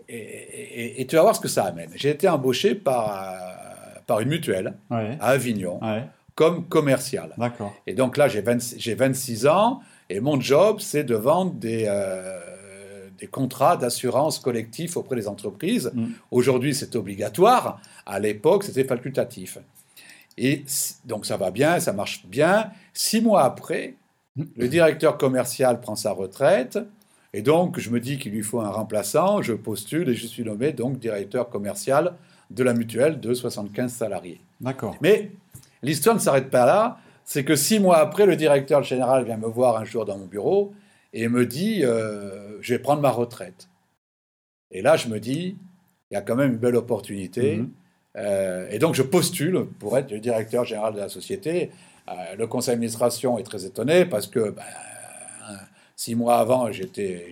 et, 0.08 1.06
tu 1.06 1.16
vas 1.16 1.22
voir 1.22 1.36
ce 1.36 1.40
que 1.40 1.48
ça 1.48 1.64
amène. 1.64 1.90
J'ai 1.94 2.10
été 2.10 2.28
embauché 2.28 2.74
par, 2.74 3.36
par 4.06 4.20
une 4.20 4.28
mutuelle 4.28 4.74
à 4.90 5.28
Avignon. 5.28 5.80
comme 6.34 6.68
commercial. 6.68 7.34
Et 7.86 7.94
donc 7.94 8.16
là, 8.16 8.28
j'ai 8.28 8.42
26 8.94 9.46
ans. 9.46 9.80
Et 10.10 10.20
mon 10.20 10.40
job, 10.40 10.78
c'est 10.80 11.04
de 11.04 11.14
vendre 11.14 11.52
des, 11.52 11.84
euh, 11.86 12.38
des 13.18 13.26
contrats 13.26 13.76
d'assurance 13.76 14.38
collectif 14.38 14.96
auprès 14.96 15.16
des 15.16 15.28
entreprises. 15.28 15.90
Mm. 15.94 16.06
Aujourd'hui, 16.30 16.74
c'est 16.74 16.96
obligatoire. 16.96 17.80
À 18.06 18.18
l'époque, 18.18 18.64
c'était 18.64 18.84
facultatif. 18.84 19.58
Et 20.38 20.64
donc 21.04 21.26
ça 21.26 21.36
va 21.36 21.50
bien, 21.50 21.80
ça 21.80 21.92
marche 21.92 22.24
bien. 22.26 22.70
Six 22.94 23.20
mois 23.20 23.42
après, 23.42 23.96
le 24.56 24.68
directeur 24.68 25.18
commercial 25.18 25.80
prend 25.80 25.96
sa 25.96 26.12
retraite. 26.12 26.78
Et 27.34 27.42
donc, 27.42 27.78
je 27.78 27.90
me 27.90 28.00
dis 28.00 28.18
qu'il 28.18 28.32
lui 28.32 28.42
faut 28.42 28.60
un 28.60 28.70
remplaçant. 28.70 29.42
Je 29.42 29.52
postule 29.52 30.08
et 30.08 30.14
je 30.14 30.26
suis 30.26 30.44
nommé 30.44 30.72
donc 30.72 30.98
directeur 30.98 31.50
commercial 31.50 32.14
de 32.50 32.62
la 32.62 32.72
mutuelle 32.72 33.20
de 33.20 33.34
75 33.34 33.92
salariés. 33.92 34.40
D'accord. 34.60 34.96
Mais 35.02 35.32
l'histoire 35.82 36.14
ne 36.14 36.20
s'arrête 36.20 36.50
pas 36.50 36.64
là 36.64 36.98
c'est 37.28 37.44
que 37.44 37.56
six 37.56 37.78
mois 37.78 37.98
après, 37.98 38.24
le 38.24 38.36
directeur 38.36 38.82
général 38.82 39.26
vient 39.26 39.36
me 39.36 39.46
voir 39.46 39.76
un 39.76 39.84
jour 39.84 40.06
dans 40.06 40.16
mon 40.16 40.24
bureau 40.24 40.72
et 41.12 41.28
me 41.28 41.44
dit 41.44 41.84
euh, 41.84 42.56
Je 42.62 42.72
vais 42.72 42.78
prendre 42.78 43.02
ma 43.02 43.10
retraite. 43.10 43.68
Et 44.70 44.80
là, 44.80 44.96
je 44.96 45.08
me 45.08 45.20
dis 45.20 45.54
Il 46.10 46.14
y 46.14 46.16
a 46.16 46.22
quand 46.22 46.36
même 46.36 46.52
une 46.52 46.58
belle 46.58 46.76
opportunité. 46.76 47.56
Mhm. 47.56 47.70
Euh, 48.16 48.70
et 48.70 48.78
donc, 48.78 48.94
je 48.94 49.02
postule 49.02 49.66
pour 49.78 49.98
être 49.98 50.10
le 50.10 50.20
directeur 50.20 50.64
général 50.64 50.94
de 50.94 51.00
la 51.00 51.10
société. 51.10 51.70
Euh, 52.08 52.12
le 52.38 52.46
conseil 52.46 52.72
d'administration 52.72 53.38
est 53.38 53.42
très 53.42 53.66
étonné 53.66 54.06
parce 54.06 54.26
que 54.26 54.48
ben, 54.48 54.62
six 55.96 56.14
mois 56.14 56.38
avant, 56.38 56.72
j'étais 56.72 57.26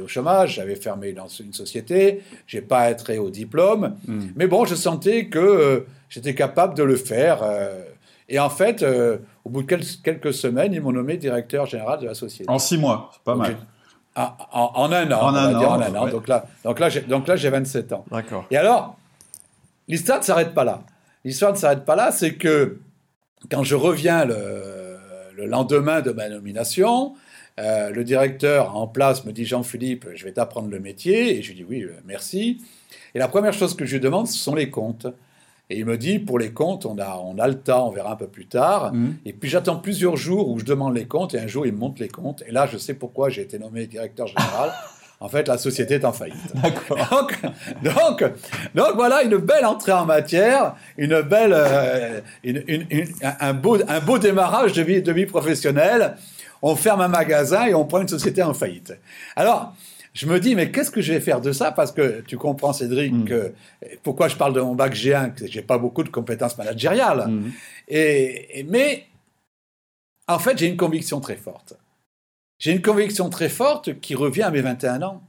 au 0.00 0.08
chômage, 0.08 0.54
j'avais 0.54 0.76
fermé 0.76 1.10
une, 1.10 1.20
une 1.44 1.52
société, 1.52 2.22
j'ai 2.46 2.62
pas 2.62 2.90
été 2.90 3.18
au 3.18 3.28
diplôme. 3.28 3.96
Mhm. 4.08 4.32
Mais 4.34 4.46
bon, 4.46 4.64
je 4.64 4.74
sentais 4.74 5.26
que 5.26 5.84
j'étais 6.08 6.34
capable 6.34 6.74
de 6.74 6.84
le 6.84 6.96
faire. 6.96 7.42
Et 8.32 8.40
en 8.40 8.48
fait, 8.48 8.82
euh, 8.82 9.18
au 9.44 9.50
bout 9.50 9.62
de 9.62 9.76
quelques 10.02 10.32
semaines, 10.32 10.72
ils 10.72 10.80
m'ont 10.80 10.92
nommé 10.92 11.18
directeur 11.18 11.66
général 11.66 12.00
de 12.00 12.06
la 12.06 12.14
société. 12.14 12.50
En 12.50 12.58
six 12.58 12.78
mois, 12.78 13.10
c'est 13.12 13.22
pas 13.22 13.34
mal. 13.34 13.58
Ah, 14.14 14.36
en, 14.52 14.90
un 14.90 15.12
an. 15.12 15.20
En 15.20 15.34
un 15.34 15.54
an. 15.54 15.62
en 15.62 15.80
un 15.80 15.94
an. 15.94 16.08
Donc 16.08 16.28
là, 16.28 16.46
donc 16.64 16.78
là, 16.80 16.88
donc 17.08 17.28
là, 17.28 17.36
j'ai 17.36 17.50
27 17.50 17.92
ans. 17.92 18.06
D'accord. 18.10 18.46
Et 18.50 18.56
alors, 18.56 18.96
l'histoire 19.86 20.18
ne 20.18 20.24
s'arrête 20.24 20.54
pas 20.54 20.64
là. 20.64 20.82
L'histoire 21.26 21.52
ne 21.52 21.58
s'arrête 21.58 21.84
pas 21.84 21.94
là, 21.94 22.10
c'est 22.10 22.34
que 22.34 22.78
quand 23.50 23.64
je 23.64 23.74
reviens 23.74 24.24
le, 24.24 24.98
lendemain 25.36 26.00
de 26.00 26.10
ma 26.12 26.30
nomination, 26.30 27.14
euh, 27.60 27.90
le 27.90 28.02
directeur 28.02 28.74
en 28.76 28.86
place 28.86 29.26
me 29.26 29.32
dit 29.32 29.44
Jean-Philippe, 29.44 30.08
je 30.14 30.24
vais 30.24 30.32
t'apprendre 30.32 30.70
le 30.70 30.80
métier. 30.80 31.36
Et 31.36 31.42
je 31.42 31.48
lui 31.48 31.56
dis 31.56 31.64
oui, 31.68 31.82
euh, 31.82 31.92
merci. 32.06 32.62
Et 33.14 33.18
la 33.18 33.28
première 33.28 33.52
chose 33.52 33.76
que 33.76 33.84
je 33.84 33.92
lui 33.92 34.00
demande, 34.00 34.26
ce 34.26 34.38
sont 34.38 34.54
les 34.54 34.70
comptes. 34.70 35.06
Et 35.70 35.78
il 35.78 35.86
me 35.86 35.96
dit, 35.96 36.18
pour 36.18 36.38
les 36.38 36.52
comptes, 36.52 36.84
on 36.84 36.98
a, 36.98 37.16
on 37.24 37.38
a 37.38 37.48
le 37.48 37.54
temps, 37.54 37.88
on 37.88 37.90
verra 37.90 38.12
un 38.12 38.16
peu 38.16 38.26
plus 38.26 38.46
tard. 38.46 38.92
Mhm. 38.92 39.16
Et 39.24 39.32
puis 39.32 39.48
j'attends 39.48 39.76
plusieurs 39.76 40.16
jours 40.16 40.48
où 40.48 40.58
je 40.58 40.64
demande 40.64 40.94
les 40.94 41.06
comptes, 41.06 41.34
et 41.34 41.38
un 41.38 41.46
jour 41.46 41.66
il 41.66 41.72
me 41.72 41.78
montre 41.78 42.02
les 42.02 42.08
comptes. 42.08 42.42
Et 42.46 42.52
là, 42.52 42.68
je 42.70 42.76
sais 42.76 42.94
pourquoi 42.94 43.30
j'ai 43.30 43.42
été 43.42 43.58
nommé 43.58 43.86
directeur 43.86 44.26
général. 44.26 44.72
En 45.20 45.28
fait, 45.28 45.46
la 45.46 45.56
société 45.56 45.94
est 45.94 46.04
en 46.04 46.12
faillite. 46.12 46.36
Donc, 47.10 47.38
donc, 47.82 48.24
donc, 48.74 48.94
voilà 48.96 49.22
une 49.22 49.36
belle 49.36 49.64
entrée 49.64 49.92
en 49.92 50.04
matière, 50.04 50.74
une 50.98 51.22
belle, 51.22 51.54
euh, 51.54 52.20
un, 53.22 53.54
beau, 53.54 53.78
un 53.86 54.00
beau 54.00 54.18
démarrage 54.18 54.72
de 54.72 54.82
vie, 54.82 55.00
de 55.00 55.12
vie 55.12 55.26
professionnelle. 55.26 56.16
On 56.60 56.74
ferme 56.74 57.02
un 57.02 57.08
magasin 57.08 57.66
et 57.66 57.74
on 57.74 57.84
prend 57.84 58.00
une 58.00 58.08
société 58.08 58.42
en 58.42 58.52
faillite. 58.52 58.98
Alors, 59.36 59.74
je 60.14 60.26
me 60.26 60.38
dis, 60.40 60.54
mais 60.54 60.70
qu'est-ce 60.70 60.90
que 60.90 61.00
je 61.00 61.12
vais 61.12 61.20
faire 61.20 61.40
de 61.40 61.52
ça? 61.52 61.72
Parce 61.72 61.90
que 61.92 62.20
tu 62.26 62.36
comprends, 62.36 62.72
Cédric, 62.72 63.12
mm. 63.12 63.24
que, 63.24 63.52
pourquoi 64.02 64.28
je 64.28 64.36
parle 64.36 64.52
de 64.52 64.60
mon 64.60 64.74
bac 64.74 64.94
G1, 64.94 65.34
que 65.34 65.46
j'ai 65.46 65.62
pas 65.62 65.78
beaucoup 65.78 66.02
de 66.02 66.10
compétences 66.10 66.58
managériales. 66.58 67.28
Mm. 67.28 67.52
Et, 67.88 68.66
mais, 68.68 69.06
en 70.28 70.38
fait, 70.38 70.58
j'ai 70.58 70.66
une 70.66 70.76
conviction 70.76 71.20
très 71.20 71.36
forte. 71.36 71.74
J'ai 72.58 72.72
une 72.72 72.82
conviction 72.82 73.30
très 73.30 73.48
forte 73.48 74.00
qui 74.00 74.14
revient 74.14 74.42
à 74.42 74.50
mes 74.50 74.60
21 74.60 75.02
ans, 75.02 75.22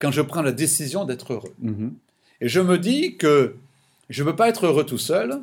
quand 0.00 0.10
je 0.10 0.20
prends 0.20 0.42
la 0.42 0.52
décision 0.52 1.04
d'être 1.04 1.32
heureux. 1.32 1.54
Mm-hmm. 1.62 1.90
Et 2.40 2.48
je 2.48 2.60
me 2.60 2.78
dis 2.78 3.16
que 3.16 3.54
je 4.10 4.22
ne 4.22 4.28
veux 4.28 4.36
pas 4.36 4.48
être 4.48 4.66
heureux 4.66 4.84
tout 4.84 4.98
seul, 4.98 5.40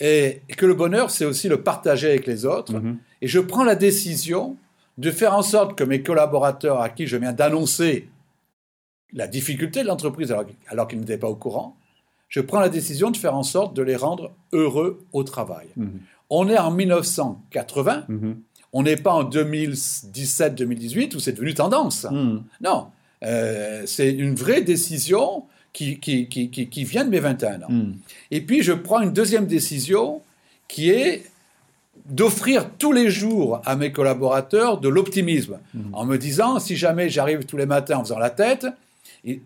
et 0.00 0.42
que 0.56 0.66
le 0.66 0.74
bonheur, 0.74 1.10
c'est 1.10 1.24
aussi 1.24 1.48
le 1.48 1.62
partager 1.62 2.08
avec 2.08 2.26
les 2.26 2.44
autres. 2.44 2.74
Et 3.22 3.28
je 3.28 3.40
prends 3.40 3.64
la 3.64 3.74
décision 3.74 4.56
de 4.98 5.10
faire 5.10 5.34
en 5.34 5.42
sorte 5.42 5.76
que 5.76 5.84
mes 5.84 6.02
collaborateurs 6.02 6.80
à 6.80 6.88
qui 6.88 7.06
je 7.06 7.16
viens 7.16 7.32
d'annoncer 7.32 8.08
la 9.12 9.26
difficulté 9.26 9.82
de 9.82 9.86
l'entreprise 9.86 10.34
alors, 10.68 10.88
qu'ils 10.88 11.00
n'étaient 11.00 11.18
pas 11.18 11.28
au 11.28 11.36
courant, 11.36 11.76
je 12.28 12.40
prends 12.40 12.60
la 12.60 12.68
décision 12.68 13.10
de 13.10 13.16
faire 13.16 13.34
en 13.34 13.42
sorte 13.42 13.74
de 13.74 13.82
les 13.82 13.96
rendre 13.96 14.32
heureux 14.52 15.04
au 15.12 15.22
travail. 15.22 15.68
Mhm. 15.76 16.00
On 16.28 16.48
est 16.48 16.58
en 16.58 16.72
1980, 16.72 18.04
mhm. 18.08 18.40
on 18.72 18.82
n'est 18.82 18.96
pas 18.96 19.12
en 19.12 19.22
2017-2018 19.24 21.14
où 21.14 21.20
c'est 21.20 21.32
devenu 21.32 21.54
tendance. 21.54 22.04
Mhm. 22.10 22.42
Non, 22.62 22.88
euh, 23.22 23.84
c'est 23.86 24.10
une 24.10 24.34
vraie 24.34 24.62
décision 24.62 25.44
qui, 25.72 26.00
qui, 26.00 26.26
qui, 26.28 26.50
qui, 26.50 26.84
vient 26.84 27.04
de 27.04 27.10
mes 27.10 27.20
21 27.20 27.62
ans. 27.62 27.68
Et 28.30 28.40
puis 28.40 28.62
je 28.62 28.72
prends 28.72 29.02
une 29.02 29.12
deuxième 29.12 29.46
décision 29.46 30.22
qui 30.68 30.88
est 30.90 31.24
d'offrir 32.08 32.70
tous 32.78 32.92
les 32.92 33.10
jours 33.10 33.60
à 33.64 33.76
mes 33.76 33.92
collaborateurs 33.92 34.78
de 34.78 34.88
l'optimisme, 34.88 35.58
mhm. 35.74 35.90
en 35.92 36.04
me 36.04 36.16
disant, 36.16 36.58
si 36.58 36.76
jamais 36.76 37.08
j'arrive 37.08 37.44
tous 37.44 37.56
les 37.56 37.66
matins 37.66 37.98
en 37.98 38.04
faisant 38.04 38.18
la 38.18 38.30
tête, 38.30 38.66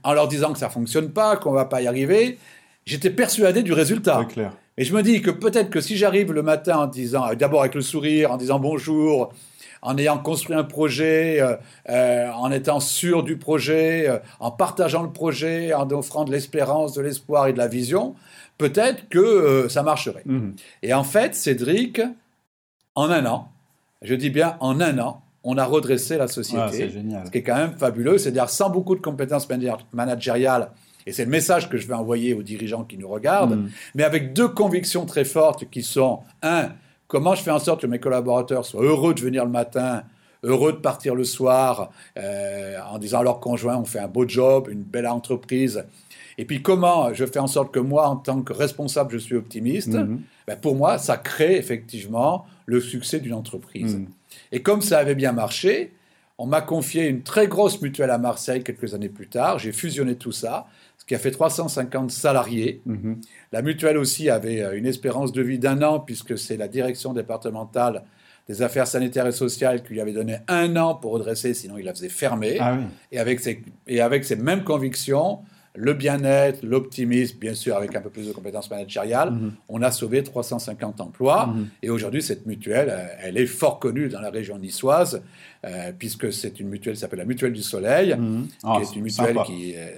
en 0.02 0.12
leur 0.12 0.28
disant 0.28 0.52
que 0.52 0.58
ça 0.58 0.68
fonctionne 0.68 1.10
pas, 1.10 1.36
qu'on 1.36 1.52
va 1.52 1.64
pas 1.64 1.80
y 1.80 1.86
arriver, 1.86 2.38
j'étais 2.84 3.10
persuadé 3.10 3.62
du 3.62 3.72
résultat. 3.72 4.26
Clair. 4.28 4.52
Et 4.76 4.84
je 4.84 4.94
me 4.94 5.02
dis 5.02 5.20
que 5.20 5.30
peut-être 5.30 5.70
que 5.70 5.80
si 5.80 5.96
j'arrive 5.96 6.32
le 6.32 6.42
matin 6.42 6.78
en 6.78 6.86
disant, 6.86 7.34
d'abord 7.34 7.60
avec 7.60 7.74
le 7.74 7.82
sourire, 7.82 8.32
en 8.32 8.36
disant 8.36 8.58
bonjour, 8.58 9.32
en 9.82 9.96
ayant 9.98 10.18
construit 10.18 10.56
un 10.56 10.64
projet, 10.64 11.40
euh, 11.40 11.56
euh, 11.88 12.30
en 12.32 12.50
étant 12.50 12.80
sûr 12.80 13.22
du 13.22 13.36
projet, 13.36 14.08
euh, 14.08 14.18
en 14.38 14.50
partageant 14.50 15.02
le 15.02 15.10
projet, 15.10 15.72
en 15.72 15.88
offrant 15.90 16.24
de 16.24 16.32
l'espérance, 16.32 16.94
de 16.94 17.02
l'espoir 17.02 17.48
et 17.48 17.52
de 17.52 17.58
la 17.58 17.68
vision, 17.68 18.14
peut-être 18.58 19.08
que 19.08 19.66
ça 19.68 19.82
marcherait. 19.82 20.22
Mhm. 20.26 20.54
Et 20.82 20.92
en 20.92 21.04
fait, 21.04 21.34
Cédric, 21.34 22.00
en 23.00 23.10
un 23.10 23.26
an, 23.26 23.48
je 24.02 24.14
dis 24.14 24.30
bien 24.30 24.56
en 24.60 24.80
un 24.80 24.98
an, 24.98 25.22
on 25.42 25.56
a 25.58 25.64
redressé 25.64 26.16
la 26.18 26.28
société. 26.28 26.62
Ah, 26.62 26.70
c'est 26.72 26.90
génial. 26.90 27.26
Ce 27.26 27.30
qui 27.30 27.38
est 27.38 27.42
quand 27.42 27.56
même 27.56 27.72
fabuleux, 27.76 28.18
c'est-à-dire 28.18 28.48
sans 28.50 28.68
beaucoup 28.70 28.94
de 28.94 29.00
compétences 29.00 29.48
managériales, 29.92 30.70
et 31.06 31.12
c'est 31.12 31.24
le 31.24 31.30
message 31.30 31.68
que 31.70 31.78
je 31.78 31.86
vais 31.88 31.94
envoyer 31.94 32.34
aux 32.34 32.42
dirigeants 32.42 32.84
qui 32.84 32.98
nous 32.98 33.08
regardent, 33.08 33.56
Mm. 33.56 33.68
mais 33.94 34.04
avec 34.04 34.32
deux 34.34 34.48
convictions 34.48 35.06
très 35.06 35.24
fortes 35.24 35.64
qui 35.70 35.82
sont, 35.82 36.20
un, 36.42 36.70
comment 37.08 37.34
je 37.34 37.42
fais 37.42 37.50
en 37.50 37.58
sorte 37.58 37.80
que 37.80 37.86
mes 37.86 37.98
collaborateurs 37.98 38.64
soient 38.66 38.84
heureux 38.84 39.14
de 39.14 39.20
venir 39.20 39.44
le 39.44 39.50
matin, 39.50 40.02
heureux 40.42 40.72
de 40.72 40.78
partir 40.78 41.14
le 41.14 41.24
soir, 41.24 41.90
euh, 42.18 42.78
en 42.90 42.98
disant 42.98 43.20
à 43.20 43.22
leur 43.22 43.40
conjoint, 43.40 43.76
on 43.76 43.84
fait 43.84 43.98
un 43.98 44.08
beau 44.08 44.26
job, 44.26 44.68
une 44.70 44.82
belle 44.82 45.06
entreprise. 45.06 45.84
Et 46.38 46.44
puis 46.44 46.62
comment 46.62 47.12
je 47.12 47.26
fais 47.26 47.38
en 47.38 47.46
sorte 47.46 47.72
que 47.72 47.80
moi, 47.80 48.08
en 48.08 48.16
tant 48.16 48.42
que 48.42 48.52
responsable, 48.52 49.12
je 49.12 49.18
suis 49.18 49.36
optimiste? 49.36 49.94
Mhm. 49.94 50.22
Ben, 50.46 50.56
pour 50.56 50.74
moi, 50.74 50.98
ça 50.98 51.16
crée 51.16 51.56
effectivement 51.56 52.46
le 52.66 52.80
succès 52.80 53.20
d'une 53.20 53.34
entreprise. 53.34 53.96
Mhm. 53.96 54.08
Et 54.52 54.62
comme 54.62 54.80
ça 54.80 54.98
avait 54.98 55.14
bien 55.14 55.32
marché, 55.32 55.92
on 56.38 56.46
m'a 56.46 56.62
confié 56.62 57.06
une 57.06 57.22
très 57.22 57.48
grosse 57.48 57.82
mutuelle 57.82 58.10
à 58.10 58.16
Marseille 58.16 58.62
quelques 58.62 58.94
années 58.94 59.10
plus 59.10 59.28
tard. 59.28 59.58
J'ai 59.58 59.72
fusionné 59.72 60.14
tout 60.16 60.32
ça, 60.32 60.66
ce 60.96 61.04
qui 61.04 61.14
a 61.14 61.18
fait 61.18 61.30
350 61.30 62.10
salariés. 62.10 62.80
Mhm. 62.86 63.20
La 63.52 63.60
mutuelle 63.60 63.98
aussi 63.98 64.30
avait 64.30 64.62
euh, 64.62 64.78
une 64.78 64.86
espérance 64.86 65.32
de 65.32 65.42
vie 65.42 65.58
d'un 65.58 65.82
an, 65.82 66.00
puisque 66.00 66.38
c'est 66.38 66.56
la 66.56 66.68
direction 66.68 67.12
départementale 67.12 68.04
des 68.50 68.62
affaires 68.62 68.86
sanitaires 68.88 69.26
et 69.28 69.32
sociales 69.32 69.82
qui 69.84 69.92
lui 69.92 70.00
avait 70.00 70.12
donné 70.12 70.38
un 70.48 70.74
an 70.76 70.94
pour 70.96 71.12
redresser, 71.12 71.54
sinon 71.54 71.78
il 71.78 71.84
la 71.84 71.92
faisait 71.94 72.08
fermer. 72.08 72.56
Ah 72.58 72.74
oui. 72.78 72.84
Et, 73.12 73.18
avec 73.20 73.38
ces, 73.40 73.62
et 73.86 74.00
avec 74.00 74.24
ces 74.24 74.34
mêmes 74.34 74.64
convictions, 74.64 75.38
le 75.76 75.94
bien-être, 75.94 76.64
l'optimisme, 76.64 77.38
bien 77.38 77.54
sûr 77.54 77.76
avec 77.76 77.94
un 77.94 78.00
peu 78.00 78.10
plus 78.10 78.26
de 78.26 78.32
compétences 78.32 78.68
managériales, 78.68 79.30
Mhm. 79.30 79.52
on 79.68 79.82
a 79.82 79.92
sauvé 79.92 80.24
350 80.24 81.00
emplois. 81.00 81.46
Mhm. 81.46 81.68
Et 81.84 81.90
aujourd'hui, 81.90 82.22
cette 82.22 82.44
mutuelle, 82.46 82.88
euh, 82.90 83.06
elle 83.22 83.38
est 83.38 83.46
fort 83.46 83.78
connue 83.78 84.08
dans 84.08 84.20
la 84.20 84.30
région 84.30 84.58
niçoise, 84.58 85.22
euh, 85.64 85.92
puisque 85.96 86.32
c'est 86.32 86.58
une 86.58 86.68
mutuelle 86.68 86.94
qui 86.94 87.00
s'appelle 87.00 87.20
la 87.20 87.24
Mutuelle 87.24 87.52
du 87.52 87.62
Soleil, 87.62 88.16
Mhm. 88.18 88.48
Ah, 88.64 88.78
qui 88.78 88.82
est 88.82 88.96
une 88.96 89.02
mutuelle 89.04 89.26
sympa. 89.36 89.44
qui... 89.46 89.74
euh, 89.76 89.90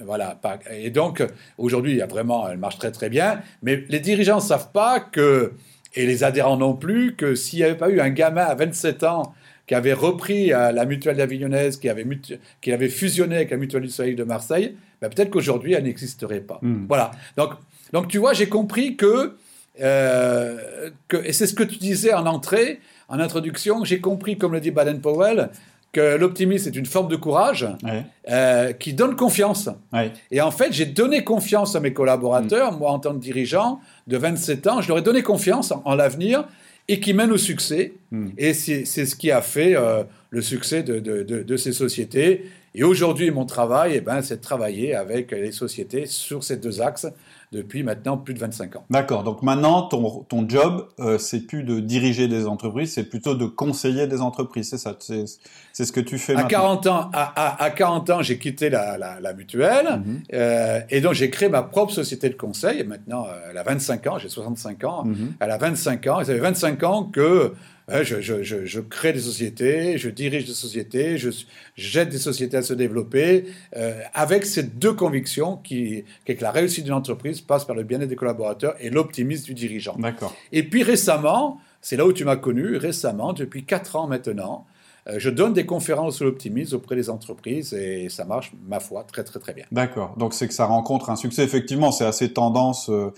voilà, 0.00 0.40
et 0.70 0.90
donc 0.90 1.22
aujourd'hui, 1.58 1.90
il 1.92 1.98
y 1.98 2.02
a 2.02 2.06
vraiment, 2.06 2.48
elle 2.48 2.56
marche 2.56 2.78
très 2.78 2.92
très 2.92 3.10
bien, 3.10 3.40
mais 3.62 3.84
les 3.88 3.98
dirigeants 4.00 4.36
ne 4.36 4.40
savent 4.40 4.70
pas 4.72 5.00
que, 5.00 5.52
et 5.94 6.06
les 6.06 6.24
adhérents 6.24 6.56
non 6.56 6.74
plus, 6.74 7.14
que 7.16 7.34
s'il 7.34 7.58
n'y 7.60 7.64
avait 7.64 7.76
pas 7.76 7.90
eu 7.90 8.00
un 8.00 8.10
gamin 8.10 8.44
à 8.44 8.54
27 8.54 9.04
ans 9.04 9.34
qui 9.66 9.74
avait 9.74 9.92
repris 9.92 10.52
euh, 10.52 10.72
la 10.72 10.84
mutuelle 10.86 11.16
d'Avignonnaise, 11.16 11.76
qui 11.76 11.88
avait, 11.88 12.04
mutu- 12.04 12.38
qui 12.60 12.72
avait 12.72 12.88
fusionné 12.88 13.36
avec 13.36 13.50
la 13.50 13.56
mutuelle 13.58 13.82
du 13.82 13.90
Soleil 13.90 14.14
de 14.14 14.24
Marseille, 14.24 14.76
ben, 15.02 15.08
peut-être 15.10 15.30
qu'aujourd'hui, 15.30 15.74
elle 15.74 15.84
n'existerait 15.84 16.40
pas. 16.40 16.58
Mhm. 16.62 16.86
Voilà. 16.88 17.10
Donc, 17.36 17.52
donc, 17.92 18.08
tu 18.08 18.18
vois, 18.18 18.32
j'ai 18.32 18.48
compris 18.48 18.96
que, 18.96 19.36
euh, 19.80 20.90
que 21.08 21.16
et 21.24 21.32
c'est 21.32 21.46
ce 21.46 21.54
que 21.54 21.62
tu 21.62 21.78
disais 21.78 22.12
en 22.14 22.26
entrée, 22.26 22.80
en 23.08 23.18
introduction, 23.20 23.84
j'ai 23.84 24.00
compris, 24.00 24.36
comme 24.38 24.52
le 24.52 24.60
dit 24.60 24.70
Baden-Powell, 24.70 25.50
que 25.92 26.16
l'optimisme 26.16 26.68
est 26.68 26.76
une 26.76 26.86
forme 26.86 27.08
de 27.08 27.16
courage 27.16 27.66
Ouais. 27.82 28.04
euh, 28.30 28.72
qui 28.72 28.92
donne 28.92 29.16
confiance. 29.16 29.68
Ouais. 29.92 30.12
Et 30.30 30.40
en 30.40 30.50
fait, 30.50 30.72
j'ai 30.72 30.84
donné 30.86 31.24
confiance 31.24 31.74
à 31.76 31.80
mes 31.80 31.92
collaborateurs, 31.92 32.72
moi 32.78 32.90
en 32.90 32.98
tant 32.98 33.14
que 33.14 33.20
dirigeant 33.20 33.80
de 34.06 34.16
27 34.18 34.66
ans, 34.66 34.80
je 34.82 34.88
leur 34.88 34.98
ai 34.98 35.02
donné 35.02 35.22
confiance 35.22 35.72
en, 35.72 35.80
en 35.84 35.94
l'avenir 35.94 36.44
et 36.88 37.00
qui 37.00 37.14
mène 37.14 37.32
au 37.32 37.38
succès. 37.38 37.92
Mm. 38.10 38.28
Et 38.36 38.52
c'est 38.54 38.84
c'est 38.84 39.06
ce 39.06 39.16
qui 39.16 39.30
a 39.30 39.40
fait 39.42 39.74
euh, 39.76 40.04
le 40.30 40.42
succès 40.42 40.82
de, 40.82 40.98
de- 40.98 41.22
de- 41.22 41.42
de 41.42 41.56
ces 41.56 41.72
sociétés. 41.72 42.44
Et 42.74 42.84
aujourd'hui, 42.84 43.30
mon 43.30 43.46
travail, 43.46 43.92
eh 43.96 44.00
ben, 44.02 44.20
c'est 44.20 44.36
de 44.36 44.40
travailler 44.42 44.94
avec 44.94 45.30
les 45.32 45.52
sociétés 45.52 46.04
sur 46.06 46.44
ces 46.44 46.58
deux 46.58 46.80
axes 46.82 47.06
depuis 47.52 47.82
maintenant 47.82 48.16
plus 48.18 48.34
de 48.34 48.38
25 48.40 48.76
ans. 48.76 48.84
D'accord. 48.90 49.24
Donc 49.24 49.42
maintenant, 49.42 49.82
ton, 49.82 50.20
ton 50.28 50.48
job, 50.48 50.86
euh, 51.00 51.16
c'est 51.18 51.40
plus 51.40 51.62
de 51.62 51.80
diriger 51.80 52.28
des 52.28 52.46
entreprises, 52.46 52.92
c'est 52.92 53.04
plutôt 53.08 53.34
de 53.34 53.46
conseiller 53.46 54.06
des 54.06 54.20
entreprises. 54.20 54.68
C'est 54.70 54.78
ça. 54.78 54.94
C'est 55.00 55.24
c'est 55.72 55.84
ce 55.84 55.92
que 55.92 56.00
tu 56.00 56.18
fais 56.18 56.32
À 56.32 56.42
maintenant. 56.42 56.48
40 56.48 56.86
ans, 56.88 57.10
à, 57.12 57.22
à- 57.36 57.62
à 57.64 57.70
40 57.70 58.10
ans, 58.10 58.22
j'ai 58.22 58.38
quitté 58.38 58.68
la, 58.68 58.98
la- 58.98 59.20
la 59.20 59.32
mutuelle 59.32 60.02
Mhm. 60.04 60.20
euh, 60.34 60.80
et 60.90 61.00
donc 61.00 61.14
j'ai 61.14 61.30
créé 61.30 61.48
ma 61.48 61.62
propre 61.62 61.92
société 61.92 62.28
de 62.28 62.34
conseil. 62.34 62.80
Et 62.80 62.84
maintenant, 62.84 63.26
euh, 63.26 63.48
elle 63.50 63.56
a 63.58 63.62
25 63.62 64.06
ans, 64.08 64.18
j'ai 64.18 64.28
65 64.28 64.84
ans. 64.84 65.04
Mhm. 65.04 65.34
Elle 65.40 65.50
a 65.50 65.56
25 65.58 66.06
ans. 66.08 66.20
Et 66.20 66.24
ça 66.24 66.32
fait 66.34 66.38
25 66.40 66.82
ans 66.82 67.04
que 67.04 67.52
je, 67.88 68.20
je- 68.20 68.42
je- 68.42 68.64
je 68.66 68.80
crée 68.80 69.12
des 69.12 69.20
sociétés, 69.20 69.96
je 69.98 70.10
dirige 70.10 70.44
des 70.46 70.52
sociétés, 70.52 71.16
je 71.18 71.30
j'aide 71.76 72.10
des 72.10 72.18
sociétés 72.18 72.56
à 72.58 72.62
se 72.62 72.74
développer 72.74 73.46
euh, 73.76 74.00
avec 74.14 74.44
ces 74.44 74.62
deux 74.62 74.92
convictions 74.92 75.56
qui, 75.56 76.04
qui 76.24 76.32
est 76.32 76.36
que 76.36 76.42
la 76.42 76.50
réussite 76.50 76.84
d'une 76.84 76.92
entreprise 76.94 77.40
passe 77.40 77.64
par 77.64 77.74
le 77.76 77.82
bien-être 77.84 78.08
des 78.08 78.16
collaborateurs 78.16 78.74
et 78.80 78.90
l'optimisme 78.90 79.44
du 79.46 79.54
dirigeant. 79.54 79.96
D'accord. 79.98 80.34
Et 80.52 80.62
puis 80.62 80.82
récemment, 80.82 81.60
c'est 81.80 81.96
là 81.96 82.04
où 82.06 82.12
tu 82.12 82.24
m'as 82.24 82.36
connu, 82.36 82.76
récemment, 82.76 83.32
depuis 83.32 83.64
4 83.64 83.96
ans 83.96 84.06
maintenant, 84.06 84.66
euh, 85.08 85.14
je 85.18 85.30
donne 85.30 85.54
des 85.54 85.64
conférences 85.64 86.16
sur 86.16 86.26
l'optimisme 86.26 86.76
auprès 86.76 86.94
des 86.96 87.08
entreprises 87.08 87.72
et 87.72 88.08
ça 88.10 88.24
marche, 88.26 88.52
ma 88.66 88.80
foi, 88.80 89.04
très 89.04 89.24
très 89.24 89.38
très 89.40 89.54
bien. 89.54 89.64
D'accord. 89.72 90.14
Donc 90.18 90.34
c'est 90.34 90.46
que 90.48 90.54
ça 90.54 90.66
rencontre 90.66 91.08
un 91.08 91.16
succès. 91.16 91.42
Effectivement, 91.44 91.90
c'est 91.92 92.04
assez 92.04 92.32
tendance. 92.32 92.90
euh, 92.90 93.10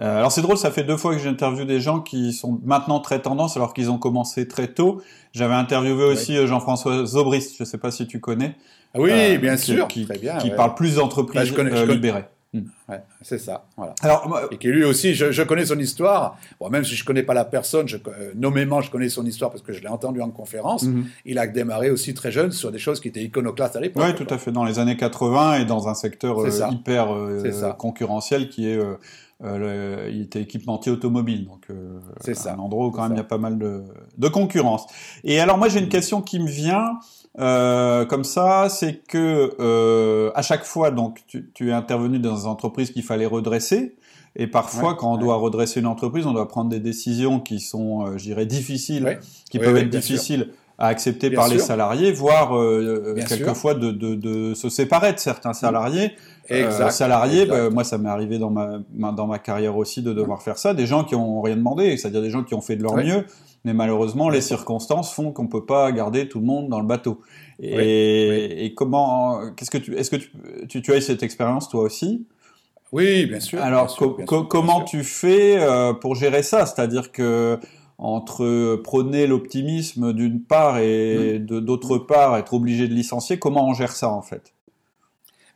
euh, 0.00 0.18
alors 0.18 0.32
c'est 0.32 0.42
drôle, 0.42 0.56
ça 0.56 0.70
fait 0.70 0.82
deux 0.84 0.96
fois 0.96 1.14
que 1.14 1.20
j'interviewe 1.22 1.64
des 1.66 1.80
gens 1.80 2.00
qui 2.00 2.32
sont 2.32 2.60
maintenant 2.64 2.98
très 3.00 3.20
tendance 3.20 3.56
alors 3.56 3.72
qu'ils 3.74 3.90
ont 3.90 3.98
commencé 3.98 4.48
très 4.48 4.68
tôt. 4.68 5.00
J'avais 5.32 5.54
interviewé 5.54 6.04
aussi 6.04 6.36
euh, 6.36 6.46
Jean-François 6.46 7.04
Zobrist, 7.06 7.56
je 7.56 7.62
ne 7.62 7.66
sais 7.68 7.78
pas 7.78 7.90
si 7.90 8.06
tu 8.06 8.20
connais. 8.20 8.56
Ah 8.94 9.00
Oui, 9.00 9.10
euh, 9.12 9.38
bien 9.38 9.56
qui- 9.56 9.62
sûr, 9.62 9.88
Qui, 9.88 10.04
très 10.06 10.18
bien. 10.18 10.38
qui 10.38 10.50
ouais. 10.50 10.56
parle 10.56 10.74
plus 10.74 10.96
d'entreprises 10.96 11.40
Bah, 11.42 11.44
je 11.44 11.52
connais- 11.52 11.76
je 11.76 11.84
libérées. 11.84 12.24
Ouais, 12.88 13.00
c'est 13.20 13.38
ça, 13.38 13.64
voilà. 13.76 13.94
Alors, 14.02 14.28
moi, 14.28 14.42
Et 14.52 14.58
qui 14.58 14.68
lui 14.68 14.84
aussi, 14.84 15.14
je, 15.14 15.32
je 15.32 15.42
connais 15.42 15.66
son 15.66 15.78
histoire. 15.80 16.38
Bon, 16.60 16.70
même 16.70 16.84
si 16.84 16.94
je 16.94 17.04
connais 17.04 17.24
pas 17.24 17.34
la 17.34 17.44
personne, 17.44 17.88
je, 17.88 17.96
euh, 17.96 18.30
nommément, 18.36 18.80
je 18.80 18.92
connais 18.92 19.08
son 19.08 19.26
histoire 19.26 19.50
parce 19.50 19.60
que 19.64 19.72
je 19.72 19.80
l'ai 19.80 19.88
entendu 19.88 20.22
en 20.22 20.30
conférence. 20.30 20.84
Mhm. 20.84 21.04
Il 21.24 21.40
a 21.40 21.48
démarré 21.48 21.90
aussi 21.90 22.14
très 22.14 22.30
jeune 22.30 22.52
sur 22.52 22.70
des 22.70 22.78
choses 22.78 23.00
qui 23.00 23.08
étaient 23.08 23.24
iconoclastes 23.24 23.74
à 23.74 23.80
l'époque. 23.80 24.04
Oui, 24.06 24.14
tout 24.14 24.32
à 24.32 24.38
fait. 24.38 24.52
Dans 24.52 24.62
les 24.64 24.78
années 24.78 24.96
80 24.96 25.56
et 25.58 25.64
dans 25.64 25.88
un 25.88 25.94
secteur 25.94 26.38
euh, 26.44 26.48
hyper 26.70 27.12
euh, 27.12 27.72
concurrentiel 27.76 28.48
qui 28.48 28.68
est, 28.68 28.78
euh, 29.42 30.08
il 30.12 30.22
était 30.22 30.40
équipementier 30.42 30.92
automobile, 30.92 31.46
donc 31.46 31.66
euh, 31.70 31.98
C'est 32.20 32.34
ça. 32.34 32.54
un 32.54 32.58
endroit 32.58 32.86
où 32.86 32.90
quand 32.90 33.02
même 33.02 33.12
il 33.12 33.16
y 33.18 33.20
a 33.20 33.24
pas 33.24 33.38
mal 33.38 33.58
de, 33.58 33.82
de 34.16 34.28
concurrence. 34.28 34.86
Et 35.24 35.40
alors 35.40 35.58
moi 35.58 35.68
j'ai 35.68 35.80
une 35.80 35.88
question 35.88 36.22
qui 36.22 36.38
me 36.38 36.48
vient 36.48 36.98
euh, 37.40 38.04
comme 38.04 38.22
ça, 38.24 38.68
c'est 38.68 39.02
que 39.06 39.54
euh, 39.58 40.30
à 40.36 40.42
chaque 40.42 40.64
fois 40.64 40.90
donc 40.92 41.22
tu, 41.26 41.50
tu 41.52 41.70
es 41.70 41.72
intervenu 41.72 42.18
dans 42.20 42.34
des 42.36 42.46
entreprises 42.46 42.92
qu'il 42.92 43.02
fallait 43.02 43.26
redresser. 43.26 43.96
Et 44.36 44.48
parfois, 44.48 44.90
Ouais, 44.90 44.96
quand 44.98 45.10
on 45.12 45.14
ouais. 45.14 45.20
doit 45.20 45.36
redresser 45.36 45.78
une 45.78 45.86
entreprise, 45.86 46.26
on 46.26 46.32
doit 46.32 46.48
prendre 46.48 46.68
des 46.68 46.80
décisions 46.80 47.38
qui 47.38 47.60
sont, 47.60 48.04
euh, 48.04 48.18
je 48.18 48.24
dirais, 48.24 48.46
difficiles, 48.46 49.04
Ouais. 49.04 49.20
qui 49.48 49.60
peuvent 49.60 49.76
être 49.76 50.00
sûr. 50.00 50.46
À 50.78 50.88
accepter 50.88 51.30
Bien 51.30 51.38
par 51.38 51.48
les 51.48 51.58
salariés, 51.58 52.10
voire 52.12 52.56
euh, 52.56 53.14
sûr. 53.18 53.28
quelquefois 53.28 53.74
de, 53.74 53.90
de, 53.92 54.14
de 54.14 54.54
se 54.54 54.68
séparer 54.68 55.12
de 55.12 55.18
certains 55.18 55.52
salariés. 55.52 56.12
Exact. 56.48 56.80
Euh, 56.86 56.90
salariés, 56.90 57.42
Exact. 57.42 57.54
bah, 57.54 57.70
moi 57.70 57.84
ça 57.84 57.96
m'est 57.96 58.08
arrivé 58.08 58.38
dans 58.38 58.50
ma, 58.50 58.80
ma- 58.92 59.12
dans 59.12 59.26
ma 59.26 59.38
carrière 59.38 59.76
aussi 59.76 60.02
de 60.02 60.12
devoir 60.12 60.42
faire 60.42 60.58
ça. 60.58 60.74
Des 60.74 60.86
gens 60.86 61.04
qui 61.04 61.14
ont 61.14 61.40
rien 61.40 61.56
demandé, 61.56 61.96
c'est-à-dire 61.96 62.20
des 62.22 62.30
gens 62.30 62.42
qui 62.42 62.54
ont 62.54 62.60
fait 62.60 62.76
de 62.76 62.82
leur 62.82 62.94
Oui. 62.94 63.04
mieux, 63.06 63.24
mais 63.64 63.72
malheureusement 63.72 64.28
les 64.28 64.40
circonstances 64.40 65.12
font 65.14 65.30
qu'on 65.32 65.46
peut 65.46 65.64
pas 65.64 65.90
garder 65.92 66.28
tout 66.28 66.40
le 66.40 66.46
monde 66.46 66.68
dans 66.68 66.80
le 66.80 66.86
bateau. 66.86 67.20
Et, 67.60 67.76
Oui. 67.76 68.64
et 68.64 68.74
comment, 68.74 69.40
qu'est-ce 69.56 69.70
que 69.70 69.78
tu, 69.78 69.96
est-ce 69.96 70.10
que 70.10 70.16
tu, 70.16 70.30
tu, 70.68 70.82
tu 70.82 70.92
as 70.92 70.96
eu 70.96 71.00
cette 71.02 71.22
expérience 71.22 71.68
toi 71.68 71.82
aussi? 71.82 72.26
Oui, 72.92 73.26
bien 73.26 73.40
sûr. 73.40 73.62
Alors 73.62 73.86
bien 73.86 73.94
sûr, 73.94 73.98
co- 74.08 74.14
bien 74.16 74.24
co- 74.26 74.34
sûr, 74.36 74.42
bien 74.42 74.48
comment 74.50 74.82
tu 74.82 75.02
fais 75.04 75.56
euh, 75.60 75.94
pour 75.94 76.14
gérer 76.14 76.42
ça? 76.42 76.66
C'est-à-dire 76.66 77.10
que 77.12 77.58
entre 77.98 78.76
prôner 78.82 79.26
l'optimisme 79.26 80.12
d'une 80.12 80.40
part 80.40 80.76
Mmh. 80.76 80.82
et 80.82 81.38
de 81.38 81.60
d'autre 81.60 81.98
part 81.98 82.36
être 82.36 82.54
obligé 82.54 82.88
de 82.88 82.94
licencier, 82.94 83.38
comment 83.38 83.68
on 83.68 83.74
gère 83.74 83.92
ça 83.92 84.08
en 84.10 84.22
fait? 84.22 84.52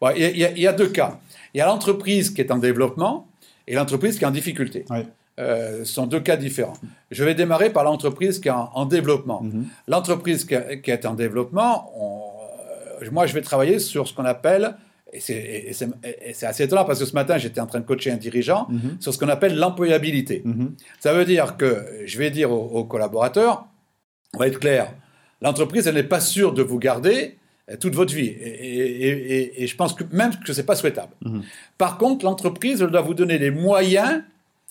Bon, 0.00 0.10
Il 0.16 0.22
y, 0.38 0.44
a- 0.44 0.50
il 0.52 0.58
y 0.62 0.76
deux 0.76 0.88
cas. 0.88 1.18
Il 1.54 1.58
y 1.58 1.60
a 1.60 1.66
l'entreprise 1.66 2.30
qui 2.30 2.40
est 2.40 2.50
en 2.52 2.58
développement 2.58 3.26
et 3.66 3.74
l'entreprise 3.74 4.16
qui 4.18 4.24
est 4.24 4.28
en 4.28 4.30
difficulté. 4.32 4.84
Oui. 4.90 4.98
Euh, 5.40 5.84
ce 5.84 5.92
sont 5.92 6.06
deux 6.06 6.20
cas 6.20 6.36
différents. 6.36 6.74
Je 7.10 7.22
vais 7.24 7.34
démarrer 7.34 7.70
par 7.70 7.84
l'entreprise 7.84 8.38
qui 8.40 8.48
est 8.48 8.52
en, 8.52 8.70
en 8.74 8.86
développement. 8.86 9.42
Mhm. 9.42 9.66
L'entreprise 9.88 10.44
qui, 10.44 10.54
qui 10.82 10.90
est 10.90 11.06
en 11.06 11.14
développement, 11.14 11.92
on- 11.96 13.02
euh, 13.02 13.08
moi 13.12 13.26
je 13.26 13.34
vais 13.34 13.42
travailler 13.42 13.78
sur 13.78 14.06
ce 14.08 14.14
qu'on 14.14 14.24
appelle, 14.24 14.76
et 15.12 15.20
c'est 15.20 16.46
assez 16.46 16.64
étonnant 16.64 16.84
parce 16.84 16.98
que 16.98 17.04
ce 17.06 17.14
matin 17.14 17.38
j'étais 17.38 17.60
en 17.60 17.66
train 17.66 17.80
de 17.80 17.84
coacher 17.86 18.10
un 18.10 18.16
dirigeant, 18.16 18.66
Mhm. 18.70 18.96
sur 19.00 19.12
ce 19.14 19.18
qu'on 19.18 19.28
appelle 19.28 19.56
l'employabilité. 19.56 20.42
Mhm. 20.44 20.74
Ça 21.00 21.12
veut 21.14 21.24
dire 21.24 21.56
que 21.56 21.86
je 22.04 22.18
vais 22.18 22.30
dire 22.30 22.50
aux, 22.52 22.66
aux 22.66 22.84
collaborateurs, 22.84 23.66
on 24.34 24.38
va 24.38 24.48
être 24.48 24.58
clair, 24.60 24.92
l'entreprise, 25.40 25.86
elle 25.86 25.94
n'est 25.94 26.02
pas 26.02 26.20
sûre 26.20 26.52
de 26.52 26.62
vous 26.62 26.78
garder 26.78 27.36
euh, 27.70 27.76
toute 27.78 27.94
votre 27.94 28.14
vie. 28.14 28.26
Et, 28.28 28.48
et- 28.48 29.36
et- 29.38 29.62
et 29.62 29.66
je 29.66 29.76
pense 29.76 29.92
que 29.94 30.02
même 30.12 30.32
que 30.44 30.52
ce 30.52 30.60
n'est 30.60 30.66
pas 30.66 30.74
souhaitable. 30.74 31.12
Mhm. 31.24 31.42
Par 31.76 31.98
contre, 31.98 32.24
l'entreprise, 32.24 32.80
elle 32.82 32.90
doit 32.90 33.02
vous 33.02 33.14
donner 33.14 33.36
les 33.38 33.50
moyens 33.50 34.22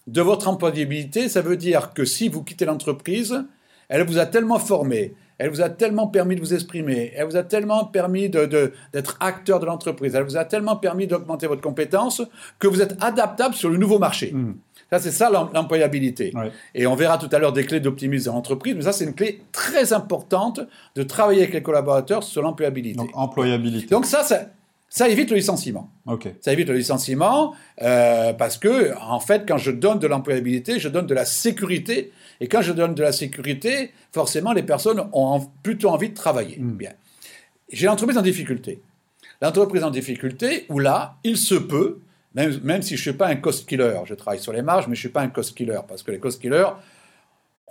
de 0.08 0.22
votre 0.22 0.48
employabilité. 0.48 1.30
Ça 1.30 1.42
veut 1.42 1.58
dire 1.58 1.94
que 1.94 2.06
si 2.06 2.28
vous 2.30 2.44
quittez 2.44 2.66
l'entreprise, 2.66 3.44
elle 3.90 4.04
vous 4.04 4.18
a 4.18 4.26
tellement 4.26 4.58
formé, 4.60 5.14
elle 5.38 5.50
vous 5.50 5.62
a 5.62 5.70
tellement 5.70 6.08
permis 6.08 6.36
de 6.36 6.42
vous 6.42 6.54
exprimer, 6.54 7.12
elle 7.16 7.26
vous 7.26 7.36
a 7.36 7.44
tellement 7.44 7.86
permis 7.86 8.30
d'être 8.30 8.50
de, 8.50 8.72
acteur 9.20 9.60
de 9.60 9.66
l'entreprise, 9.66 10.16
elle 10.16 10.24
vous 10.24 10.38
a 10.38 10.46
tellement 10.46 10.76
permis 10.76 11.08
d'augmenter 11.08 11.48
votre 11.48 11.62
compétence 11.62 12.22
que 12.60 12.68
vous 12.68 12.82
êtes 12.82 12.96
adaptable 13.02 13.56
sur 13.56 13.70
le 13.70 13.78
nouveau 13.78 14.00
marché. 14.00 14.32
Mhm. 14.34 14.56
Ça, 14.90 15.00
c'est 15.00 15.12
ça 15.12 15.30
l'employabilité. 15.30 16.32
Ouais. 16.34 16.50
Et 16.74 16.88
on 16.88 16.96
verra 16.96 17.18
tout 17.18 17.28
à 17.34 17.40
l'heure 17.40 17.52
des 17.52 17.66
clés 17.66 17.82
d'optimisme 17.82 18.28
dans 18.28 18.36
l'entreprise, 18.36 18.74
mais 18.74 18.84
ça, 18.84 18.94
c'est 18.94 19.04
une 19.04 19.14
clé 19.14 19.42
très 19.52 19.92
importante 19.92 20.62
de 20.96 21.04
travailler 21.04 21.42
avec 21.42 21.54
les 21.54 21.62
collaborateurs 21.62 22.24
sur 22.24 22.42
l'employabilité. 22.42 22.96
Donc 22.96 23.10
employabilité. 23.14 23.88
Donc 23.88 24.06
ça, 24.06 24.24
ça, 24.24 24.46
ça 24.90 25.10
évite 25.10 25.30
le 25.30 25.36
licenciement. 25.36 25.90
Ok. 26.06 26.30
Ça 26.40 26.54
évite 26.54 26.70
le 26.70 26.76
licenciement 26.76 27.54
euh, 27.82 28.32
parce 28.34 28.58
que, 28.58 28.94
en 29.02 29.20
fait, 29.20 29.46
quand 29.46 29.58
je 29.58 29.72
donne 29.72 30.00
de 30.00 30.08
l'employabilité, 30.08 30.80
je 30.80 30.88
donne 30.88 31.06
de 31.06 31.14
la 31.14 31.26
sécurité. 31.26 32.12
Et 32.40 32.48
quand 32.48 32.62
je 32.62 32.72
donne 32.72 32.94
de 32.96 33.02
la 33.04 33.12
sécurité, 33.12 33.92
forcément, 34.12 34.54
les 34.54 34.64
personnes 34.64 35.00
ont 35.14 35.26
en- 35.26 35.40
plutôt 35.64 35.90
envie 35.90 36.10
de 36.10 36.14
travailler. 36.16 36.58
Bien. 36.60 36.92
J'ai 37.72 37.88
l'entreprise 37.88 38.18
en 38.18 38.22
difficulté. 38.22 38.82
L'entreprise 39.42 39.84
en 39.84 39.90
difficulté 39.92 40.66
où 40.70 40.80
là, 40.80 41.16
il 41.24 41.38
se 41.38 41.56
peut, 41.56 42.00
même, 42.34 42.60
même 42.64 42.82
si 42.82 42.96
je 42.96 43.00
ne 43.02 43.12
suis 43.12 43.14
pas 43.14 43.28
un 43.28 43.36
cost 43.36 43.68
killer, 43.68 44.00
je 44.06 44.14
travaille 44.14 44.40
sur 44.40 44.54
les 44.54 44.62
marges, 44.62 44.88
mais 44.88 44.96
je 44.96 45.00
ne 45.00 45.04
suis 45.08 45.10
pas 45.10 45.22
un 45.22 45.30
cost 45.30 45.56
killer 45.56 45.80
parce 45.88 46.04
que 46.04 46.12
les 46.12 46.20
cost 46.20 46.42
killers, 46.42 46.70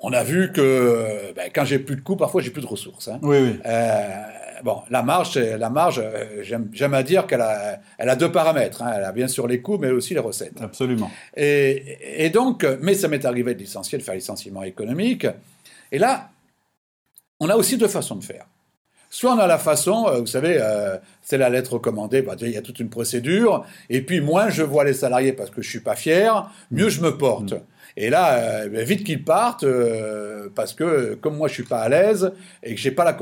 on 0.03 0.13
a 0.13 0.23
vu 0.23 0.53
que 0.53 1.33
ben, 1.35 1.51
quand 1.55 1.65
j'ai 1.65 1.79
plus 1.79 1.97
de 1.97 2.03
coûts, 2.03 2.17
parfois 2.17 2.43
j'ai 2.43 2.51
plus 2.51 2.63
de 2.63 2.67
ressources. 2.67 3.09
hein. 3.09 3.19
Oui, 3.23 3.39
oui. 3.41 3.59
Euh, 3.65 4.23
bon, 4.63 4.83
la 4.91 5.03
marge, 5.03 5.37
la 5.39 5.71
marge, 5.71 6.01
euh, 6.05 6.43
j'aime 6.43 6.95
à 6.95 7.03
dire 7.03 7.27
qu'elle 7.27 7.41
a, 7.41 7.81
elle 7.99 8.09
a 8.09 8.17
deux 8.17 8.31
paramètres. 8.31 8.83
hein. 8.83 8.93
Elle 8.97 9.05
a 9.05 9.13
bien 9.13 9.29
sûr 9.29 9.47
les 9.47 9.61
coûts, 9.61 9.79
mais 9.79 9.91
aussi 9.91 10.15
les 10.15 10.21
recettes. 10.21 10.61
Absolument. 10.61 11.11
Et, 11.37 12.25
et 12.25 12.31
donc, 12.31 12.67
mais 12.81 12.95
ça 12.95 13.09
m'est 13.09 13.25
arrivé 13.25 13.55
de 13.55 13.61
licencier, 13.61 13.99
de 13.99 14.03
faire 14.03 14.15
licenciement 14.15 14.63
économique. 14.63 15.27
Et 15.93 15.99
là, 15.99 16.31
on 17.41 17.49
a 17.49 17.57
aussi 17.57 17.77
deux 17.77 17.89
façons 17.89 18.17
de 18.17 18.25
faire. 18.25 18.47
Soit 19.09 19.35
on 19.35 19.39
a 19.39 19.47
la 19.47 19.59
façon, 19.59 20.09
euh, 20.09 20.19
vous 20.21 20.27
savez, 20.27 20.59
euh, 20.61 20.97
c'est 21.23 21.39
la 21.39 21.49
lettre 21.49 21.75
recommandée, 21.75 22.23
bah, 22.23 22.35
il 22.41 22.51
y 22.51 22.57
a 22.57 22.63
toute 22.63 22.81
une 22.81 22.91
procédure, 22.91 23.65
et 23.89 24.03
puis 24.03 24.21
moins 24.21 24.51
je 24.51 24.63
vois 24.63 24.85
les 24.85 24.95
salariés 24.95 25.33
parce 25.33 25.51
que 25.51 25.63
je 25.63 25.71
suis 25.71 25.81
pas 25.81 25.95
fier, 25.95 26.51
mieux 26.71 26.89
je 26.89 27.01
me 27.01 27.17
porte. 27.17 27.55
Et 27.99 28.11
là, 28.11 28.35
euh, 28.35 28.69
ben, 28.69 28.85
vite 28.85 29.05
qu'ils 29.05 29.25
partent, 29.25 29.65
euh, 29.65 30.49
parce 30.55 30.75
que 30.75 31.15
comme 31.15 31.37
moi 31.37 31.49
je 31.49 31.55
suis 31.55 31.63
pas 31.63 31.79
à 31.81 31.89
l'aise 31.89 32.33
et 32.63 32.75
que 32.75 32.81
j'ai 32.81 32.91
pas 32.91 33.05
la, 33.05 33.15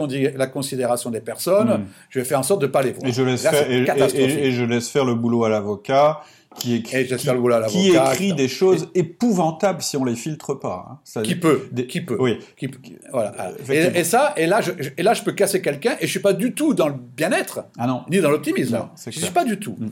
considération 0.48 1.10
des 1.10 1.20
personnes, 1.20 1.68
Mm. 1.68 1.86
je 2.10 2.18
vais 2.18 2.24
faire 2.24 2.40
en 2.40 2.42
sorte 2.42 2.60
de 2.62 2.66
pas 2.66 2.82
les 2.82 2.90
voir. 2.92 3.06
Et 3.08 3.12
je 3.12 3.22
laisse 3.22 3.44
Là, 3.44 3.50
faire, 3.52 3.64
c'est 3.66 3.72
et, 3.72 3.82
et- 3.82 3.84
catastrophique. 3.84 4.38
et- 4.38 4.46
et 4.46 4.52
je 4.52 4.64
laisse 4.64 4.88
faire 4.88 5.04
le 5.04 5.14
boulot 5.14 5.44
à 5.44 5.48
l'avocat 5.48 6.20
qui 6.56 6.74
écrit, 6.76 7.06
qui, 7.06 8.16
qui 8.16 8.32
des 8.34 8.46
choses 8.48 8.88
épouvantables 8.94 9.82
si 9.82 9.96
on 9.96 10.04
les 10.04 10.14
filtre 10.14 10.54
pas. 10.54 10.86
hein. 10.90 10.98
Ça- 11.04 11.22
Qui 11.22 11.34
peut, 11.36 11.68
des- 11.72 11.86
qui 11.86 12.00
peut. 12.00 12.16
Oui. 12.20 12.38
Qui- 12.56 12.70
voilà. 13.12 13.32
effectivement. 13.60 13.94
Et, 13.96 14.00
et 14.00 14.04
ça, 14.04 14.34
et 14.36 14.46
là, 14.46 14.60
je, 14.60 14.70
et 14.96 15.02
là, 15.02 15.14
je 15.14 15.22
peux 15.22 15.32
casser 15.32 15.60
quelqu'un 15.62 15.96
et 16.00 16.06
je 16.06 16.10
suis 16.10 16.20
pas 16.20 16.32
du 16.32 16.52
tout 16.52 16.72
dans 16.74 16.88
le 16.88 16.94
bien-être, 16.94 17.64
Ah 17.78 17.86
non. 17.88 18.02
ni 18.10 18.20
dans 18.20 18.30
l'optimisme. 18.30 18.78
Je 19.06 19.10
suis 19.10 19.30
pas 19.32 19.44
du 19.44 19.58
tout. 19.58 19.76
Mm. 19.78 19.88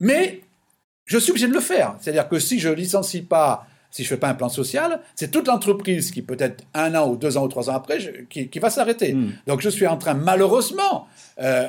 Mais 0.00 0.40
je 1.08 1.18
suis 1.18 1.30
obligé 1.30 1.48
de 1.48 1.54
le 1.54 1.60
faire. 1.60 1.96
C'est-à-dire 2.00 2.28
que 2.28 2.38
si 2.38 2.58
je 2.60 2.68
licencie 2.68 3.22
pas, 3.22 3.66
si 3.90 4.04
je 4.04 4.08
fais 4.08 4.18
pas 4.18 4.28
un 4.28 4.34
plan 4.34 4.50
social, 4.50 5.00
c'est 5.14 5.30
toute 5.30 5.48
l'entreprise 5.48 6.10
qui 6.10 6.20
peut-être 6.20 6.62
un 6.74 6.94
an 6.94 7.08
ou 7.08 7.16
deux 7.16 7.38
ans 7.38 7.44
ou 7.44 7.48
trois 7.48 7.70
ans 7.70 7.74
après, 7.74 7.98
je- 7.98 8.10
qui, 8.28 8.48
qui 8.48 8.58
va 8.58 8.68
s'arrêter. 8.68 9.14
Mm. 9.14 9.32
Donc 9.46 9.62
je 9.62 9.70
suis 9.70 9.86
en 9.86 9.96
train, 9.96 10.12
malheureusement, 10.12 11.06
euh, 11.40 11.66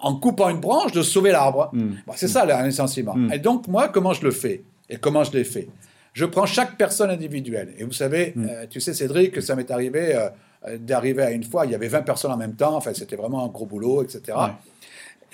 en, 0.00 0.14
coupant 0.16 0.48
une 0.48 0.60
branche, 0.60 0.92
de 0.92 1.02
sauver 1.02 1.30
l'arbre. 1.32 1.68
Mm. 1.74 1.90
Bon, 2.06 2.12
c'est 2.16 2.28
ça, 2.28 2.46
le 2.46 2.66
licenciement. 2.66 3.14
Mm. 3.14 3.32
Et 3.34 3.38
donc, 3.38 3.68
moi, 3.68 3.88
comment 3.88 4.14
je 4.14 4.24
le 4.24 4.30
fais? 4.30 4.62
Et 4.88 4.96
comment 4.96 5.22
je 5.22 5.32
l'ai 5.32 5.44
fait? 5.44 5.68
Je 6.14 6.24
prends 6.24 6.46
chaque 6.46 6.78
personne 6.78 7.10
individuelle. 7.10 7.74
Et 7.76 7.84
vous 7.84 7.92
savez, 7.92 8.32
euh, 8.38 8.64
tu 8.70 8.80
sais, 8.80 8.94
Cédric, 8.94 9.32
que 9.32 9.42
ça 9.42 9.54
m'est 9.54 9.70
arrivé 9.70 10.16
euh, 10.16 10.30
euh, 10.66 10.78
d'arriver 10.78 11.22
à 11.22 11.30
une 11.32 11.44
fois, 11.44 11.66
il 11.66 11.72
y 11.72 11.74
avait 11.74 11.88
20 11.88 12.02
personnes 12.02 12.32
en 12.32 12.38
même 12.38 12.54
temps, 12.54 12.74
enfin, 12.74 12.92
c'était 12.94 13.16
vraiment 13.16 13.44
un 13.44 13.48
gros 13.48 13.66
boulot, 13.66 14.02
etc. 14.02 14.22
Ouais. 14.28 14.52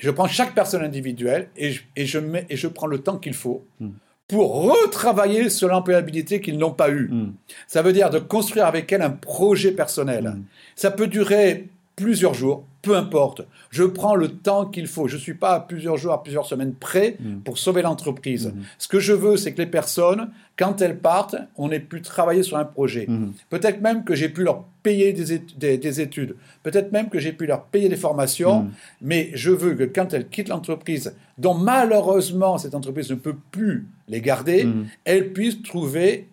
Je 0.03 0.11
prends 0.11 0.27
chaque 0.27 0.53
personne 0.53 0.83
individuelle 0.83 1.49
et 1.57 1.71
je, 1.71 1.83
et 1.95 2.07
je, 2.07 2.19
mets, 2.19 2.45
et 2.51 2.57
je 2.57 2.67
prends 2.67 2.89
le 2.89 2.99
temps 2.99 3.19
qu'il 3.19 3.35
faut 3.35 3.65
Mm. 3.79 3.91
pour 4.27 4.65
retravailler 4.65 5.49
sur 5.49 5.69
l'employabilité 5.69 6.41
qu'ils 6.41 6.59
n'ont 6.59 6.73
pas 6.73 6.91
eue. 6.91 7.09
Mm. 7.09 7.35
Ça 7.69 7.83
veut 7.83 7.93
dire 7.93 8.11
de 8.11 8.19
construire 8.19 8.67
avec 8.67 8.91
elle 8.91 9.03
un 9.03 9.11
projet 9.11 9.71
personnel. 9.71 10.25
Mm. 10.25 10.45
Ça 10.75 10.91
peut 10.91 11.07
durer 11.07 11.69
plusieurs 11.97 12.35
jours, 12.35 12.65
peu 12.81 12.97
importe. 12.97 13.43
Je 13.71 13.85
prends 13.85 14.15
le 14.17 14.29
temps 14.29 14.67
qu'il 14.67 14.87
faut. 14.87 15.07
Je 15.07 15.17
ne 15.17 15.21
suis 15.21 15.35
pas 15.35 15.55
à 15.55 15.61
plusieurs 15.61 15.97
jours, 15.99 16.13
à 16.13 16.23
plusieurs 16.23 16.47
semaines 16.47 16.75
près 16.75 17.17
Mm. 17.21 17.41
pour 17.45 17.59
sauver 17.59 17.83
l'entreprise. 17.83 18.49
Mm. 18.49 18.63
Ce 18.79 18.89
que 18.89 18.99
je 18.99 19.13
veux, 19.13 19.37
c'est 19.37 19.53
que 19.53 19.59
les 19.59 19.67
personnes, 19.67 20.31
quand 20.59 20.81
elles 20.81 20.99
partent, 20.99 21.37
on 21.57 21.71
ait 21.71 21.79
pu 21.81 22.01
travailler 22.03 22.43
sur 22.43 22.57
un 22.57 22.65
projet. 22.65 23.07
Mm. 23.09 23.33
Peut-être 23.51 23.81
même 23.83 24.05
que 24.05 24.15
j'ai 24.15 24.29
pu 24.31 24.43
leur 24.43 24.65
payer 24.83 25.13
des, 25.13 25.37
étu- 25.39 25.57
des- 25.57 25.79
des 25.79 26.01
études. 26.01 26.35
Peut-être 26.63 26.91
même 26.93 27.09
que 27.09 27.19
j'ai 27.21 27.33
pu 27.33 27.47
leur 27.47 27.65
payer 27.67 27.89
des 27.89 27.97
formations. 27.97 28.63
Mm. 28.65 28.71
Mais 29.03 29.31
je 29.35 29.51
veux 29.51 29.75
que 29.75 29.85
quand 29.85 30.13
elles 30.15 30.29
quittent 30.29 30.49
l'entreprise, 30.49 31.15
dont 31.39 31.55
malheureusement 31.55 32.59
cette 32.59 32.75
entreprise 32.75 33.11
ne 33.11 33.17
peut 33.17 33.37
plus 33.51 33.87
les 34.09 34.21
garder, 34.21 34.65
Mm. 34.65 34.87
elles 35.05 35.33
puissent 35.33 35.63
trouver 35.63 36.29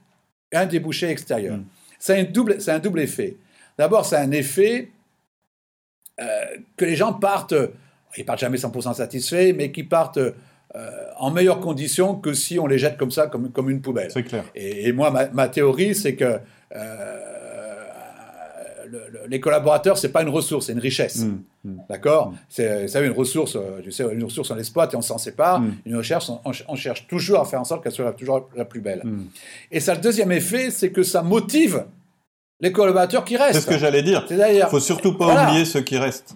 un 0.53 0.65
débouché 0.65 1.07
extérieur. 1.09 1.57
Mm. 1.57 1.65
C'est 1.99 2.17
un, 2.19 2.23
double- 2.23 2.57
un 2.67 2.79
double 2.79 3.01
effet. 3.01 3.35
D'abord, 3.77 4.05
c'est 4.05 4.15
un 4.17 4.31
effet 4.31 4.89
que 6.77 6.85
les 6.85 6.95
gens 6.95 7.13
partent, 7.13 7.53
ils 8.17 8.25
partent 8.25 8.39
jamais 8.39 8.57
100% 8.57 8.93
satisfaits, 8.95 9.53
mais 9.55 9.71
qui 9.71 9.83
partent 9.83 10.17
euh, 10.17 10.31
en 11.17 11.31
meilleures 11.31 11.59
conditions 11.59 12.15
que 12.15 12.33
si 12.33 12.59
on 12.59 12.67
les 12.67 12.77
jette 12.77 12.97
comme 12.97 13.11
ça, 13.11 13.27
comme, 13.27 13.51
comme 13.51 13.69
une 13.69 13.81
poubelle. 13.81 14.11
C'est 14.11 14.23
clair. 14.23 14.43
Et, 14.55 14.87
et 14.87 14.91
moi, 14.91 15.09
ma, 15.11 15.27
ma 15.29 15.47
théorie, 15.47 15.95
c'est 15.95 16.15
que 16.15 16.39
euh, 16.75 17.15
le- 18.87 18.97
le- 19.11 19.27
les 19.27 19.39
collaborateurs, 19.39 19.97
c'est 19.97 20.11
pas 20.11 20.21
une 20.23 20.29
ressource, 20.29 20.65
c'est 20.67 20.73
une 20.73 20.79
richesse. 20.79 21.23
Mm. 21.23 21.43
Mm. 21.63 21.77
D'accord? 21.89 22.33
C'est, 22.49 22.83
vous 22.83 22.87
savez, 22.87 23.07
une 23.07 23.13
ressource, 23.13 23.55
euh, 23.55 23.81
tu 23.83 23.91
sais, 23.91 24.03
une 24.11 24.23
ressource, 24.23 24.49
on 24.51 24.55
l'exploite 24.55 24.93
et 24.93 24.97
on 24.97 25.01
s'en 25.01 25.17
sépare. 25.17 25.61
Mm. 25.61 25.75
Une 25.85 25.95
recherche, 25.97 26.29
on, 26.29 26.51
on 26.67 26.75
cherche 26.75 27.07
toujours 27.07 27.39
à 27.39 27.45
faire 27.45 27.61
en 27.61 27.65
sorte 27.65 27.83
qu'elle 27.83 27.91
soit 27.91 28.11
toujours 28.13 28.49
la 28.55 28.65
plus 28.65 28.81
belle. 28.81 29.03
Et 29.71 29.79
ça, 29.79 29.93
le 29.93 30.01
deuxième 30.01 30.31
effet, 30.31 30.71
c'est 30.71 30.91
que 30.91 31.03
ça 31.03 31.21
motive 31.21 31.85
les 32.61 32.71
collaborateurs 32.71 33.23
qui 33.25 33.37
restent. 33.37 33.53
C'est 33.55 33.61
ce 33.61 33.67
que 33.67 33.77
j'allais 33.77 34.01
dire. 34.03 34.25
C'est-à-dire, 34.27 34.69
Faut 34.69 34.79
surtout 34.79 35.13
pas 35.17 35.25
Voilà. 35.25 35.49
oublier 35.49 35.65
ceux 35.65 35.81
qui 35.81 35.97
restent. 35.97 36.33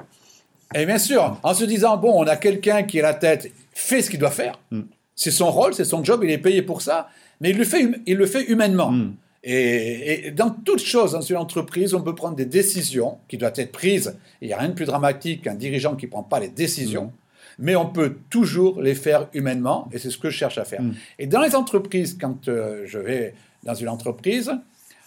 et 0.75 0.85
bien 0.85 0.97
sûr, 0.97 1.37
en 1.43 1.53
se 1.53 1.65
disant, 1.65 1.97
bon, 1.97 2.13
on 2.15 2.25
a 2.27 2.35
quelqu'un 2.35 2.83
qui 2.83 2.97
est 2.99 3.01
la 3.01 3.13
tête, 3.13 3.51
fait 3.73 4.01
ce 4.01 4.09
qu'il 4.09 4.19
doit 4.19 4.31
faire. 4.31 4.59
Mm. 4.71 4.81
C'est 5.15 5.31
son 5.31 5.51
rôle, 5.51 5.73
c'est 5.73 5.85
son 5.85 6.03
job, 6.03 6.21
il 6.23 6.31
est 6.31 6.37
payé 6.39 6.61
pour 6.61 6.81
ça, 6.81 7.09
mais 7.41 7.49
il 7.51 7.57
le 7.57 7.63
fait, 7.65 7.83
hum- 7.85 7.97
il 8.05 8.17
le 8.17 8.25
fait 8.25 8.43
humainement. 8.45 8.91
Mm. 8.91 9.15
Et, 9.45 10.27
et 10.27 10.31
dans 10.31 10.49
toute 10.49 10.79
chose, 10.79 11.11
dans 11.11 11.21
une 11.21 11.35
entreprise, 11.35 11.93
on 11.93 12.01
peut 12.01 12.15
prendre 12.15 12.35
des 12.37 12.45
décisions 12.45 13.17
qui 13.27 13.37
doivent 13.37 13.53
être 13.57 13.73
prises. 13.73 14.15
Il 14.41 14.47
n'y 14.47 14.53
a 14.53 14.57
rien 14.57 14.69
de 14.69 14.73
plus 14.73 14.85
dramatique 14.85 15.43
qu'un 15.43 15.53
dirigeant 15.55 15.95
qui 15.95 16.05
ne 16.05 16.11
prend 16.11 16.23
pas 16.23 16.39
les 16.39 16.47
décisions, 16.49 17.05
Mm. 17.05 17.11
mais 17.59 17.75
on 17.75 17.85
peut 17.87 18.15
toujours 18.31 18.81
les 18.81 18.95
faire 18.95 19.27
humainement, 19.33 19.89
et 19.91 19.99
c'est 19.99 20.09
ce 20.09 20.17
que 20.17 20.29
je 20.29 20.37
cherche 20.37 20.57
à 20.57 20.63
faire. 20.65 20.81
Et 21.19 21.27
dans 21.27 21.41
les 21.41 21.53
entreprises, 21.55 22.17
quand 22.19 22.47
euh, 22.47 22.83
je 22.87 22.97
vais 22.97 23.35
dans 23.63 23.75
une 23.75 23.89
entreprise, 23.89 24.51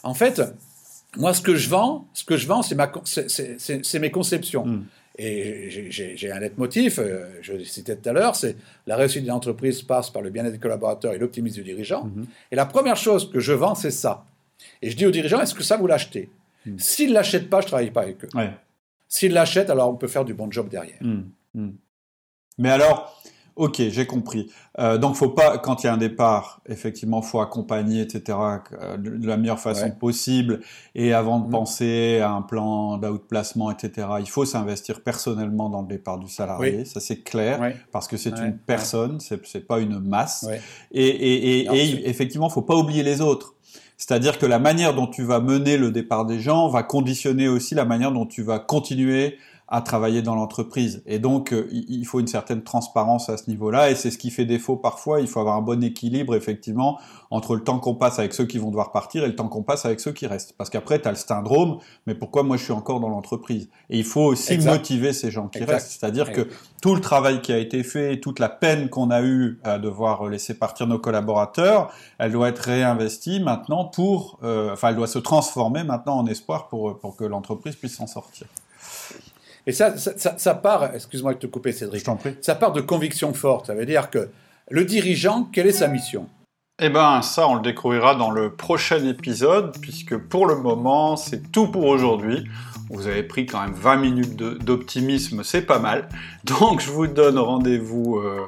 en 0.04 0.14
fait, 0.14 0.40
moi, 1.16 1.34
ce 1.34 1.40
que 1.42 1.54
je 1.56 1.68
vends, 1.68 2.06
ce 2.12 2.24
que 2.24 2.36
je 2.36 2.46
vends, 2.46 2.62
c'est 2.62 2.76
con- 2.90 3.02
mes 4.00 4.10
conceptions. 4.10 4.66
Mm. 4.66 4.84
Et 5.18 5.70
j'ai- 5.90 6.30
un 6.30 6.38
leitmotiv, 6.38 6.98
euh, 6.98 7.26
je 7.40 7.54
le 7.54 7.64
citais 7.64 7.96
tout 7.96 8.06
à 8.06 8.12
l'heure, 8.12 8.36
c'est 8.36 8.54
la 8.86 8.96
réussite 8.96 9.22
d'une 9.22 9.32
entreprise 9.32 9.80
passe 9.80 10.10
par 10.10 10.20
le 10.20 10.28
bien-être 10.28 10.52
des 10.52 10.58
collaborateurs 10.58 11.14
et 11.14 11.18
l'optimisme 11.18 11.56
du 11.56 11.62
dirigeant. 11.64 12.04
Mhm. 12.04 12.26
Et 12.52 12.56
la 12.56 12.66
première 12.66 12.96
chose 12.96 13.30
que 13.30 13.40
je 13.40 13.54
vends, 13.54 13.74
c'est 13.74 13.90
ça. 13.90 14.26
Et 14.82 14.90
je 14.90 14.96
dis 14.96 15.06
aux 15.06 15.10
dirigeants, 15.10 15.40
est-ce 15.40 15.54
que 15.54 15.62
ça 15.62 15.78
vous 15.78 15.86
l'achetez? 15.86 16.28
Mm. 16.66 16.78
S'ils 16.78 17.08
ne 17.08 17.14
l'achètent 17.14 17.48
pas, 17.48 17.60
je 17.60 17.66
ne 17.66 17.68
travaille 17.68 17.90
pas 17.90 18.02
avec 18.02 18.22
eux. 18.24 18.28
Ouais. 18.34 18.50
S'ils 19.08 19.32
l'achètent, 19.32 19.70
alors 19.70 19.88
on 19.90 19.96
peut 19.96 20.08
faire 20.08 20.24
du 20.26 20.34
bon 20.34 20.50
job 20.50 20.68
derrière. 20.68 20.98
Mm. 21.00 21.22
Mm. 21.54 21.70
Mais 22.58 22.70
alors, 22.70 23.22
ok, 23.56 23.82
j'ai 23.88 24.06
compris. 24.06 24.50
Euh, 24.78 24.98
donc, 24.98 25.16
faut 25.16 25.30
pas, 25.30 25.58
quand 25.58 25.82
il 25.82 25.86
y 25.86 25.88
a 25.88 25.94
un 25.94 25.96
départ, 25.96 26.60
effectivement, 26.68 27.22
faut 27.22 27.40
accompagner, 27.40 28.02
etc., 28.02 28.38
euh, 28.80 28.96
de 28.98 29.26
la 29.26 29.36
meilleure 29.36 29.58
façon 29.58 29.86
Ouais. 29.86 29.92
possible. 29.98 30.60
Et 30.94 31.12
avant 31.12 31.40
de 31.40 31.46
Mhm. 31.46 31.50
penser 31.50 32.20
à 32.22 32.30
un 32.32 32.42
plan 32.42 32.98
d'outplacement, 32.98 33.70
etc., 33.70 34.06
il 34.20 34.28
faut 34.28 34.44
s'investir 34.44 35.00
personnellement 35.02 35.70
dans 35.70 35.80
le 35.82 35.88
départ 35.88 36.18
du 36.18 36.28
salarié. 36.28 36.84
Ça, 36.84 37.00
c'est 37.00 37.22
clair. 37.22 37.72
Parce 37.92 38.06
que 38.08 38.16
c'est 38.16 38.32
Ouais, 38.38 38.46
une 38.46 38.58
personne, 38.58 39.18
c'est 39.20 39.44
c'est 39.46 39.66
pas 39.66 39.80
une 39.80 39.98
masse. 40.00 40.44
Ouais. 40.48 40.60
Et, 40.92 41.06
et, 41.06 41.60
et, 41.62 41.64
Non, 41.66 41.72
et 41.74 42.02
effectivement, 42.04 42.48
faut 42.50 42.62
pas 42.62 42.76
oublier 42.76 43.02
les 43.02 43.20
autres. 43.20 43.54
C'est-à-dire 43.98 44.38
que 44.38 44.44
la 44.44 44.58
manière 44.58 44.92
dont 44.94 45.06
tu 45.06 45.22
vas 45.22 45.40
mener 45.40 45.78
le 45.78 45.90
départ 45.90 46.26
des 46.26 46.38
gens 46.38 46.68
va 46.68 46.82
conditionner 46.82 47.48
aussi 47.48 47.74
la 47.74 47.86
manière 47.86 48.12
dont 48.12 48.26
tu 48.26 48.42
vas 48.42 48.58
continuer 48.58 49.38
à 49.68 49.80
travailler 49.80 50.22
dans 50.22 50.36
l'entreprise. 50.36 51.02
Et 51.06 51.18
donc, 51.18 51.52
euh, 51.52 51.68
il 51.72 52.04
faut 52.06 52.20
une 52.20 52.28
certaine 52.28 52.62
transparence 52.62 53.28
à 53.28 53.36
ce 53.36 53.50
niveau-là, 53.50 53.90
et 53.90 53.96
c'est 53.96 54.12
ce 54.12 54.18
qui 54.18 54.30
fait 54.30 54.44
défaut 54.44 54.76
parfois. 54.76 55.20
Il 55.20 55.26
faut 55.26 55.40
avoir 55.40 55.56
un 55.56 55.62
bon 55.62 55.82
équilibre, 55.82 56.36
effectivement, 56.36 57.00
entre 57.30 57.56
le 57.56 57.64
temps 57.64 57.80
qu'on 57.80 57.96
passe 57.96 58.20
avec 58.20 58.32
ceux 58.32 58.46
qui 58.46 58.58
vont 58.58 58.68
devoir 58.68 58.92
partir 58.92 59.24
et 59.24 59.26
le 59.26 59.34
temps 59.34 59.48
qu'on 59.48 59.64
passe 59.64 59.84
avec 59.84 59.98
ceux 59.98 60.12
qui 60.12 60.28
restent. 60.28 60.52
Parce 60.56 60.70
qu'après, 60.70 61.00
tu 61.00 61.08
as 61.08 61.10
le 61.10 61.16
syndrome, 61.16 61.78
mais 62.06 62.14
pourquoi 62.14 62.44
moi 62.44 62.56
je 62.56 62.62
suis 62.62 62.72
encore 62.72 63.00
dans 63.00 63.08
l'entreprise? 63.08 63.68
Et 63.90 63.98
il 63.98 64.04
faut 64.04 64.22
aussi 64.22 64.58
motiver 64.58 65.12
ces 65.12 65.32
gens 65.32 65.48
qui 65.48 65.64
restent. 65.64 65.90
C'est-à-dire 65.90 66.32
que 66.32 66.48
tout 66.80 66.94
le 66.94 67.00
travail 67.00 67.42
qui 67.42 67.52
a 67.52 67.58
été 67.58 67.82
fait, 67.82 68.20
toute 68.20 68.38
la 68.38 68.48
peine 68.48 68.88
qu'on 68.88 69.10
a 69.10 69.22
eue 69.22 69.58
à 69.64 69.78
devoir 69.78 70.28
laisser 70.28 70.54
partir 70.54 70.86
nos 70.86 71.00
collaborateurs, 71.00 71.90
elle 72.18 72.30
doit 72.30 72.48
être 72.48 72.60
réinvestie 72.60 73.40
maintenant 73.40 73.84
pour, 73.84 74.38
euh, 74.44 74.72
enfin, 74.72 74.90
elle 74.90 74.96
doit 74.96 75.06
se 75.08 75.18
transformer 75.18 75.82
maintenant 75.82 76.18
en 76.18 76.26
espoir 76.26 76.68
pour, 76.68 76.98
pour 76.98 77.16
que 77.16 77.24
l'entreprise 77.24 77.74
puisse 77.74 77.96
s'en 77.96 78.06
sortir. 78.06 78.46
Et 79.66 79.72
ça, 79.72 79.96
ça, 79.96 80.38
ça, 80.38 80.54
part, 80.54 80.94
excuse-moi 80.94 81.34
de 81.34 81.38
te 81.38 81.46
couper 81.46 81.72
Cédric, 81.72 82.06
ça 82.40 82.54
part 82.54 82.72
de 82.72 82.80
conviction 82.80 83.34
forte. 83.34 83.66
Ça 83.66 83.74
veut 83.74 83.86
dire 83.86 84.10
que 84.10 84.28
le 84.70 84.84
dirigeant, 84.84 85.44
quelle 85.52 85.66
est 85.66 85.72
sa 85.72 85.88
mission? 85.88 86.28
Eh 86.78 86.90
ben 86.90 87.22
ça, 87.22 87.48
on 87.48 87.54
le 87.54 87.62
découvrira 87.62 88.16
dans 88.16 88.30
le 88.30 88.54
prochain 88.54 89.02
épisode, 89.06 89.74
puisque 89.80 90.16
pour 90.18 90.46
le 90.46 90.56
moment, 90.56 91.16
c'est 91.16 91.50
tout 91.50 91.68
pour 91.68 91.86
aujourd'hui. 91.86 92.46
Vous 92.90 93.06
avez 93.06 93.22
pris 93.22 93.46
quand 93.46 93.62
même 93.62 93.72
20 93.72 93.96
minutes 93.96 94.36
d'optimisme, 94.36 95.42
c'est 95.42 95.62
pas 95.62 95.78
mal. 95.78 96.08
Donc 96.44 96.80
je 96.80 96.90
vous 96.90 97.06
donne 97.06 97.38
rendez-vous 97.38 98.18
euh, 98.18 98.42